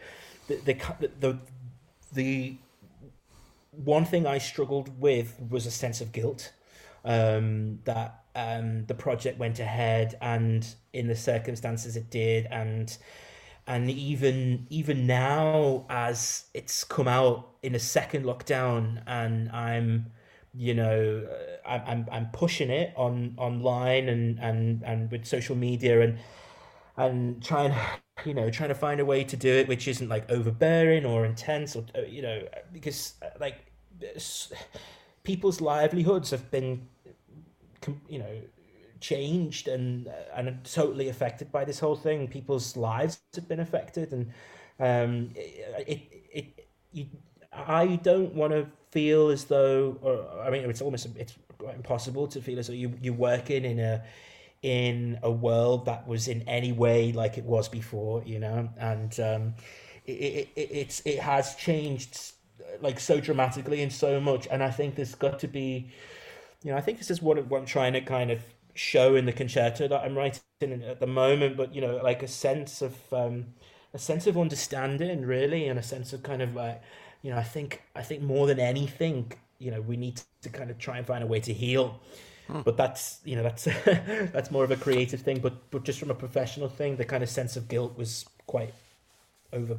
the, 0.48 0.56
the 0.56 1.10
the 1.20 1.38
the 2.12 2.56
one 3.70 4.04
thing 4.04 4.26
I 4.26 4.38
struggled 4.38 5.00
with 5.00 5.38
was 5.50 5.66
a 5.66 5.70
sense 5.70 6.00
of 6.00 6.10
guilt 6.10 6.52
um, 7.04 7.78
that 7.84 8.24
um, 8.34 8.86
the 8.86 8.94
project 8.94 9.38
went 9.38 9.60
ahead 9.60 10.16
and 10.20 10.66
in 10.92 11.06
the 11.06 11.14
circumstances 11.14 11.96
it 11.96 12.10
did 12.10 12.46
and 12.50 12.96
and 13.68 13.90
even 13.90 14.66
even 14.70 15.06
now 15.06 15.84
as 15.90 16.46
it's 16.54 16.82
come 16.84 17.06
out 17.06 17.50
in 17.62 17.74
a 17.74 17.78
second 17.78 18.24
lockdown 18.24 19.02
and 19.06 19.50
I'm 19.50 20.06
you 20.54 20.72
know 20.72 21.26
uh, 21.66 21.68
I'm 21.68 22.06
I'm, 22.10 22.28
pushing 22.32 22.70
it 22.70 22.94
on 22.96 23.34
online 23.36 24.08
and 24.08 24.38
and 24.40 24.82
and 24.82 25.10
with 25.10 25.26
social 25.26 25.54
media 25.54 26.00
and 26.00 26.18
and 26.96 27.44
trying 27.44 27.74
you 28.24 28.32
know 28.32 28.48
trying 28.48 28.70
to 28.70 28.74
find 28.74 29.00
a 29.00 29.04
way 29.04 29.22
to 29.22 29.36
do 29.36 29.52
it 29.52 29.68
which 29.68 29.86
isn't 29.86 30.08
like 30.08 30.28
overbearing 30.30 31.04
or 31.04 31.26
intense 31.26 31.76
or 31.76 31.84
uh, 31.94 32.00
you 32.00 32.22
know 32.22 32.40
because 32.72 33.14
uh, 33.22 33.26
like 33.38 33.70
people's 35.24 35.60
livelihoods 35.60 36.30
have 36.30 36.50
been 36.50 36.88
you 38.08 38.18
know 38.18 38.40
changed 39.00 39.68
and 39.68 40.08
uh, 40.08 40.12
and 40.34 40.64
totally 40.64 41.08
affected 41.08 41.50
by 41.52 41.64
this 41.64 41.78
whole 41.78 41.96
thing. 41.96 42.28
People's 42.28 42.76
lives 42.76 43.20
have 43.34 43.48
been 43.48 43.60
affected 43.60 44.12
and 44.12 44.30
um 44.80 45.30
it 45.34 45.82
it, 45.86 46.02
it 46.32 46.68
you, 46.92 47.06
I 47.52 47.96
don't 47.96 48.34
want 48.34 48.52
to 48.52 48.66
feel 48.90 49.28
as 49.28 49.44
though 49.44 49.98
or 50.02 50.42
I 50.42 50.50
mean 50.50 50.68
it's 50.68 50.80
almost 50.80 51.08
it's 51.16 51.34
impossible 51.74 52.26
to 52.28 52.40
feel 52.40 52.58
as 52.58 52.68
though 52.68 52.72
you 52.74 52.92
you're 53.00 53.14
working 53.14 53.64
in 53.64 53.78
a 53.80 54.02
in 54.62 55.18
a 55.22 55.30
world 55.30 55.86
that 55.86 56.06
was 56.06 56.28
in 56.28 56.42
any 56.48 56.72
way 56.72 57.12
like 57.12 57.38
it 57.38 57.44
was 57.44 57.68
before, 57.68 58.22
you 58.24 58.38
know, 58.38 58.68
and 58.78 59.18
um, 59.20 59.54
it, 60.06 60.12
it, 60.12 60.48
it 60.56 60.68
it's 60.72 61.00
it 61.04 61.20
has 61.20 61.54
changed 61.54 62.32
like 62.80 62.98
so 63.00 63.20
dramatically 63.20 63.82
and 63.82 63.92
so 63.92 64.20
much, 64.20 64.48
and 64.50 64.62
I 64.62 64.70
think 64.70 64.94
there's 64.96 65.14
got 65.14 65.38
to 65.40 65.48
be, 65.48 65.90
you 66.62 66.70
know, 66.70 66.76
I 66.76 66.80
think 66.80 66.98
this 66.98 67.10
is 67.10 67.22
what, 67.22 67.44
what 67.46 67.60
I'm 67.60 67.66
trying 67.66 67.92
to 67.92 68.00
kind 68.00 68.30
of 68.30 68.42
show 68.78 69.14
in 69.16 69.26
the 69.26 69.32
concerto 69.32 69.88
that 69.88 70.02
I'm 70.02 70.16
writing 70.16 70.42
at 70.62 71.00
the 71.00 71.06
moment, 71.06 71.56
but 71.56 71.74
you 71.74 71.80
know, 71.80 71.96
like 72.02 72.22
a 72.22 72.28
sense 72.28 72.82
of 72.82 72.96
um, 73.12 73.46
a 73.94 73.98
sense 73.98 74.26
of 74.26 74.38
understanding, 74.38 75.24
really, 75.26 75.68
and 75.68 75.78
a 75.78 75.82
sense 75.82 76.12
of 76.12 76.22
kind 76.22 76.42
of 76.42 76.54
like, 76.54 76.82
you 77.22 77.30
know, 77.30 77.38
I 77.38 77.42
think 77.42 77.82
I 77.94 78.02
think 78.02 78.22
more 78.22 78.46
than 78.46 78.60
anything, 78.60 79.32
you 79.58 79.70
know, 79.70 79.80
we 79.80 79.96
need 79.96 80.20
to 80.42 80.48
kind 80.48 80.70
of 80.70 80.78
try 80.78 80.98
and 80.98 81.06
find 81.06 81.22
a 81.24 81.26
way 81.26 81.40
to 81.40 81.52
heal 81.52 82.00
Hmm. 82.48 82.62
But 82.62 82.76
that's 82.76 83.20
you 83.24 83.36
know 83.36 83.42
that's 83.42 83.64
that's 83.84 84.50
more 84.50 84.64
of 84.64 84.70
a 84.70 84.76
creative 84.76 85.20
thing. 85.20 85.40
But 85.40 85.70
but 85.70 85.84
just 85.84 85.98
from 86.00 86.10
a 86.10 86.14
professional 86.14 86.68
thing, 86.68 86.96
the 86.96 87.04
kind 87.04 87.22
of 87.22 87.28
sense 87.28 87.56
of 87.56 87.68
guilt 87.68 87.96
was 87.96 88.24
quite 88.46 88.72
over 89.52 89.76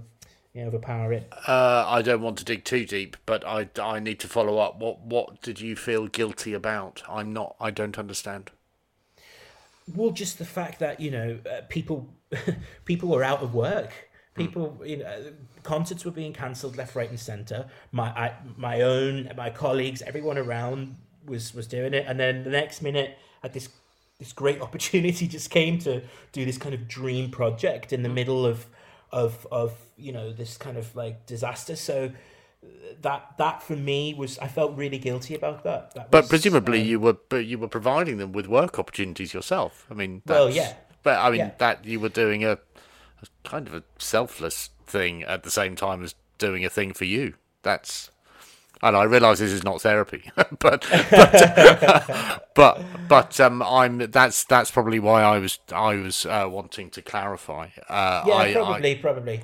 yeah, 0.53 0.65
overpowering. 0.65 1.25
Uh, 1.47 1.85
I 1.87 2.01
don't 2.01 2.21
want 2.21 2.37
to 2.39 2.45
dig 2.45 2.63
too 2.63 2.85
deep, 2.85 3.17
but 3.25 3.45
I, 3.45 3.69
I 3.81 3.99
need 3.99 4.19
to 4.21 4.27
follow 4.27 4.57
up. 4.59 4.79
What 4.79 5.01
what 5.01 5.41
did 5.41 5.59
you 5.59 5.75
feel 5.75 6.07
guilty 6.07 6.53
about? 6.53 7.03
I'm 7.09 7.33
not. 7.33 7.55
I 7.59 7.71
don't 7.71 7.97
understand. 7.97 8.51
Well, 9.95 10.11
just 10.11 10.37
the 10.37 10.45
fact 10.45 10.79
that 10.79 10.99
you 10.99 11.11
know 11.11 11.39
uh, 11.49 11.61
people 11.69 12.13
people 12.85 13.09
were 13.09 13.23
out 13.23 13.41
of 13.41 13.53
work. 13.53 13.91
Hmm. 14.35 14.41
People, 14.41 14.81
you 14.85 14.97
know, 14.97 15.33
concerts 15.63 16.05
were 16.05 16.11
being 16.11 16.33
cancelled 16.33 16.77
left, 16.77 16.95
right, 16.95 17.09
and 17.09 17.19
centre. 17.19 17.67
My 17.91 18.07
I, 18.09 18.33
my 18.57 18.81
own, 18.81 19.31
my 19.35 19.49
colleagues, 19.49 20.01
everyone 20.01 20.37
around 20.37 20.95
was 21.25 21.53
was 21.53 21.67
doing 21.67 21.93
it, 21.93 22.05
and 22.07 22.19
then 22.19 22.43
the 22.43 22.49
next 22.49 22.81
minute, 22.81 23.17
had 23.41 23.53
this 23.53 23.69
this 24.19 24.33
great 24.33 24.61
opportunity 24.67 25.27
just 25.27 25.49
came 25.49 25.79
to 25.79 26.01
do 26.31 26.45
this 26.45 26.57
kind 26.57 26.75
of 26.75 26.87
dream 26.87 27.31
project 27.31 27.93
in 27.93 28.03
the 28.03 28.09
middle 28.09 28.45
of 28.45 28.67
of 29.11 29.47
of 29.51 29.75
you 29.97 30.11
know 30.11 30.31
this 30.31 30.57
kind 30.57 30.77
of 30.77 30.95
like 30.95 31.25
disaster. 31.25 31.75
So 31.75 32.11
that 33.01 33.35
that 33.37 33.63
for 33.63 33.75
me 33.75 34.13
was 34.13 34.37
I 34.39 34.47
felt 34.47 34.75
really 34.75 34.97
guilty 34.97 35.35
about 35.35 35.63
that. 35.63 35.93
that 35.93 36.11
but 36.11 36.27
presumably 36.27 36.81
um, 36.81 36.87
you 36.87 36.99
were 36.99 37.17
but 37.29 37.45
you 37.45 37.57
were 37.57 37.67
providing 37.67 38.17
them 38.17 38.31
with 38.31 38.47
work 38.47 38.77
opportunities 38.77 39.33
yourself. 39.33 39.85
I 39.89 39.93
mean, 39.93 40.21
well, 40.25 40.49
yeah. 40.49 40.73
But 41.03 41.19
I 41.19 41.29
mean 41.29 41.39
yeah. 41.39 41.51
that 41.59 41.85
you 41.85 41.99
were 41.99 42.09
doing 42.09 42.43
a, 42.43 42.53
a 42.53 43.27
kind 43.43 43.67
of 43.67 43.73
a 43.73 43.83
selfless 43.97 44.71
thing 44.85 45.23
at 45.23 45.43
the 45.43 45.51
same 45.51 45.75
time 45.75 46.03
as 46.03 46.15
doing 46.37 46.65
a 46.65 46.69
thing 46.69 46.93
for 46.93 47.05
you. 47.05 47.35
That's 47.63 48.11
and 48.81 48.95
I 48.95 49.03
realise 49.03 49.39
this 49.39 49.51
is 49.51 49.63
not 49.63 49.81
therapy, 49.81 50.31
but 50.35 50.57
but 50.59 52.41
but 52.55 52.81
but 53.07 53.39
um, 53.39 53.61
I'm 53.61 53.97
that's 54.11 54.43
that's 54.45 54.71
probably 54.71 54.99
why 54.99 55.21
I 55.21 55.37
was 55.39 55.59
I 55.71 55.95
was 55.95 56.25
uh, 56.25 56.47
wanting 56.49 56.89
to 56.91 57.01
clarify. 57.01 57.69
Uh, 57.87 58.23
yeah, 58.25 58.33
I, 58.33 58.53
probably, 58.53 58.91
I, 58.91 59.01
probably. 59.01 59.41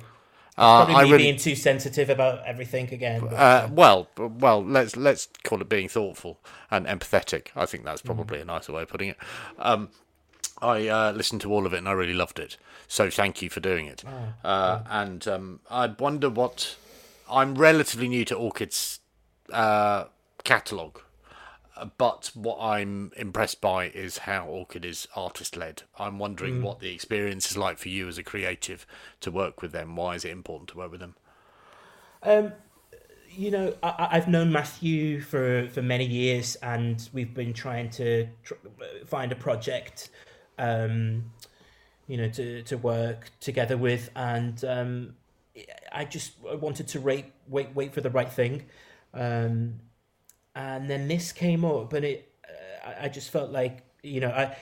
Uh, 0.58 0.86
probably 0.86 1.04
me 1.04 1.10
really, 1.10 1.24
being 1.24 1.36
too 1.36 1.54
sensitive 1.54 2.08
about 2.08 2.44
everything 2.46 2.92
again. 2.92 3.20
But, 3.20 3.34
uh, 3.34 3.68
well, 3.70 4.08
well, 4.16 4.64
let's 4.64 4.96
let's 4.96 5.28
call 5.44 5.60
it 5.60 5.68
being 5.68 5.88
thoughtful 5.88 6.38
and 6.70 6.86
empathetic. 6.86 7.48
I 7.54 7.66
think 7.66 7.84
that's 7.84 8.02
probably 8.02 8.38
mm. 8.38 8.42
a 8.42 8.44
nicer 8.46 8.72
way 8.72 8.82
of 8.82 8.88
putting 8.88 9.10
it. 9.10 9.18
Um, 9.58 9.90
I 10.62 10.88
uh, 10.88 11.12
listened 11.12 11.42
to 11.42 11.52
all 11.52 11.66
of 11.66 11.74
it 11.74 11.78
and 11.78 11.88
I 11.88 11.92
really 11.92 12.14
loved 12.14 12.38
it. 12.38 12.56
So 12.88 13.10
thank 13.10 13.42
you 13.42 13.50
for 13.50 13.60
doing 13.60 13.86
it. 13.86 14.04
Oh, 14.06 14.48
uh, 14.48 14.82
and 14.88 15.26
um, 15.28 15.60
I 15.70 15.88
wonder 15.88 16.30
what 16.30 16.76
I'm 17.30 17.56
relatively 17.56 18.08
new 18.08 18.24
to 18.24 18.34
Orchid's 18.34 19.00
uh, 19.52 20.04
catalogue. 20.44 21.00
But 21.98 22.30
what 22.34 22.58
I'm 22.60 23.12
impressed 23.16 23.60
by 23.60 23.88
is 23.88 24.18
how 24.18 24.46
Orchid 24.46 24.84
is 24.84 25.06
artist 25.14 25.56
led. 25.56 25.82
I'm 25.98 26.18
wondering 26.18 26.60
mm. 26.60 26.62
what 26.62 26.80
the 26.80 26.94
experience 26.94 27.50
is 27.50 27.56
like 27.56 27.78
for 27.78 27.88
you 27.88 28.08
as 28.08 28.16
a 28.16 28.22
creative 28.22 28.86
to 29.20 29.30
work 29.30 29.60
with 29.60 29.72
them. 29.72 29.94
Why 29.94 30.14
is 30.14 30.24
it 30.24 30.30
important 30.30 30.70
to 30.70 30.78
work 30.78 30.90
with 30.90 31.00
them? 31.00 31.16
Um, 32.22 32.52
you 33.30 33.50
know, 33.50 33.74
I, 33.82 34.08
have 34.12 34.28
known 34.28 34.50
Matthew 34.50 35.20
for, 35.20 35.68
for 35.68 35.82
many 35.82 36.06
years, 36.06 36.56
and 36.56 37.06
we've 37.12 37.34
been 37.34 37.52
trying 37.52 37.90
to 37.90 38.26
tr- 38.42 38.54
find 39.04 39.30
a 39.30 39.36
project, 39.36 40.08
um, 40.58 41.30
you 42.06 42.16
know, 42.16 42.30
to, 42.30 42.62
to 42.62 42.78
work 42.78 43.30
together 43.40 43.76
with. 43.76 44.10
And 44.16 44.64
um, 44.64 45.14
I 45.92 46.06
just 46.06 46.32
wanted 46.42 46.88
to 46.88 47.00
wait, 47.00 47.26
wait, 47.46 47.74
wait 47.74 47.92
for 47.92 48.00
the 48.00 48.10
right 48.10 48.32
thing. 48.32 48.64
Um, 49.12 49.80
and 50.56 50.88
then 50.88 51.06
this 51.06 51.32
came 51.32 51.64
up, 51.64 51.92
and 51.92 52.04
it, 52.04 52.32
uh, 52.48 52.92
I 53.02 53.08
just 53.08 53.30
felt 53.30 53.50
like 53.52 53.82
you 54.02 54.20
know, 54.20 54.30
I, 54.30 54.56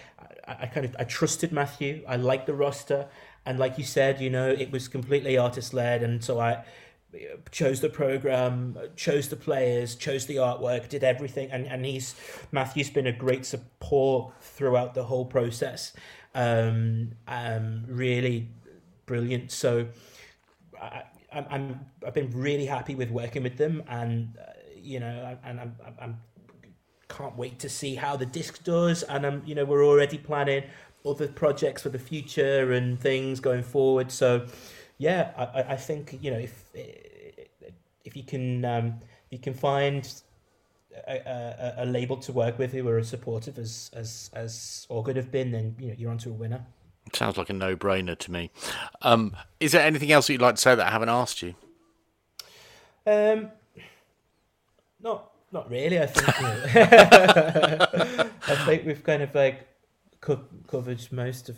I, 0.46 0.56
I 0.62 0.66
kind 0.66 0.84
of 0.84 0.96
I 0.98 1.04
trusted 1.04 1.52
Matthew. 1.52 2.04
I 2.06 2.16
liked 2.16 2.46
the 2.46 2.54
roster, 2.54 3.06
and 3.46 3.58
like 3.58 3.78
you 3.78 3.84
said, 3.84 4.20
you 4.20 4.28
know, 4.28 4.48
it 4.50 4.72
was 4.72 4.88
completely 4.88 5.38
artist 5.38 5.72
led, 5.72 6.02
and 6.02 6.22
so 6.22 6.40
I 6.40 6.64
chose 7.52 7.80
the 7.80 7.88
program, 7.88 8.76
chose 8.96 9.28
the 9.28 9.36
players, 9.36 9.94
chose 9.94 10.26
the 10.26 10.36
artwork, 10.36 10.88
did 10.88 11.04
everything, 11.04 11.48
and 11.52 11.66
and 11.66 11.86
he's 11.86 12.16
Matthew's 12.50 12.90
been 12.90 13.06
a 13.06 13.12
great 13.12 13.46
support 13.46 14.32
throughout 14.42 14.94
the 14.94 15.04
whole 15.04 15.24
process. 15.24 15.92
Um, 16.34 17.12
um, 17.28 17.84
really 17.86 18.48
brilliant. 19.06 19.52
So. 19.52 19.86
I, 20.82 21.04
I'm, 21.32 21.46
I'm 21.50 21.80
I've 22.06 22.14
been 22.14 22.30
really 22.30 22.66
happy 22.66 22.94
with 22.94 23.10
working 23.10 23.42
with 23.42 23.56
them, 23.56 23.82
and 23.88 24.36
uh, 24.38 24.52
you 24.84 25.00
know, 25.00 25.36
and 25.44 25.60
I'm 25.60 25.76
I'm 26.00 26.20
can't 27.08 27.36
wait 27.36 27.58
to 27.60 27.68
see 27.68 27.94
how 27.94 28.16
the 28.16 28.26
disc 28.26 28.62
does, 28.64 29.02
and 29.04 29.26
um, 29.26 29.42
you 29.44 29.54
know, 29.54 29.64
we're 29.64 29.84
already 29.84 30.18
planning 30.18 30.64
other 31.06 31.28
projects 31.28 31.82
for 31.82 31.90
the 31.90 31.98
future 31.98 32.72
and 32.72 32.98
things 32.98 33.38
going 33.40 33.62
forward. 33.62 34.10
So, 34.10 34.46
yeah, 34.98 35.32
I, 35.36 35.74
I 35.74 35.76
think 35.76 36.18
you 36.20 36.30
know 36.30 36.38
if 36.38 36.70
if 38.04 38.16
you 38.16 38.22
can 38.22 38.64
um, 38.64 39.00
you 39.30 39.38
can 39.38 39.54
find 39.54 40.12
a, 41.08 41.16
a, 41.16 41.74
a, 41.78 41.86
label 41.86 42.16
to 42.18 42.32
work 42.32 42.58
with 42.58 42.72
who 42.72 42.86
are 42.88 42.98
as 42.98 43.08
supportive 43.08 43.58
as 43.58 43.90
as 43.94 44.30
as 44.34 44.86
Orchid 44.88 45.16
have 45.16 45.30
been, 45.30 45.50
then 45.50 45.76
you 45.78 45.88
know 45.88 45.94
you're 45.96 46.10
onto 46.10 46.30
a 46.30 46.34
winner. 46.34 46.64
Sounds 47.12 47.36
like 47.36 47.50
a 47.50 47.52
no-brainer 47.52 48.18
to 48.18 48.32
me. 48.32 48.50
Um, 49.02 49.36
is 49.60 49.72
there 49.72 49.82
anything 49.82 50.10
else 50.10 50.26
that 50.26 50.32
you'd 50.32 50.42
like 50.42 50.54
to 50.54 50.60
say 50.60 50.74
that 50.74 50.86
I 50.86 50.90
haven't 50.90 51.10
asked 51.10 51.42
you? 51.42 51.54
Um, 53.06 53.50
not 55.04 55.30
not 55.52 55.70
really. 55.70 56.00
I 56.00 56.06
think 56.06 56.28
I 58.48 58.64
think 58.66 58.86
we've 58.86 59.04
kind 59.04 59.22
of 59.22 59.34
like 59.34 59.68
co- 60.20 60.44
covered 60.66 61.06
most 61.12 61.48
of. 61.48 61.56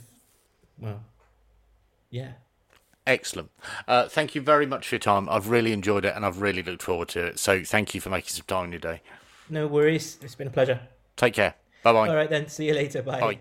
Well, 0.79 1.03
yeah. 2.11 2.33
Excellent. 3.07 3.51
Uh, 3.87 4.09
thank 4.09 4.35
you 4.35 4.41
very 4.41 4.67
much 4.67 4.89
for 4.89 4.97
your 4.97 5.01
time. 5.01 5.29
I've 5.29 5.49
really 5.49 5.73
enjoyed 5.73 6.05
it 6.05 6.15
and 6.17 6.27
I've 6.27 6.41
really 6.41 6.63
looked 6.63 6.83
forward 6.83 7.09
to 7.11 7.25
it. 7.25 7.39
So 7.39 7.63
thank 7.63 7.95
you 7.95 8.01
for 8.01 8.11
making 8.11 8.31
some 8.31 8.47
time 8.47 8.67
in 8.67 8.73
your 8.73 8.81
day. 8.81 9.01
No 9.49 9.69
worries. 9.69 10.19
It's 10.23 10.35
been 10.35 10.49
a 10.49 10.51
pleasure. 10.51 10.81
Take 11.17 11.35
care. 11.35 11.55
Bye 11.85 11.93
bye. 11.93 12.09
All 12.09 12.17
right 12.17 12.29
then. 12.29 12.49
See 12.49 12.67
you 12.67 12.75
later. 12.75 13.03
Bye. 13.03 13.21
Bye. 13.21 13.39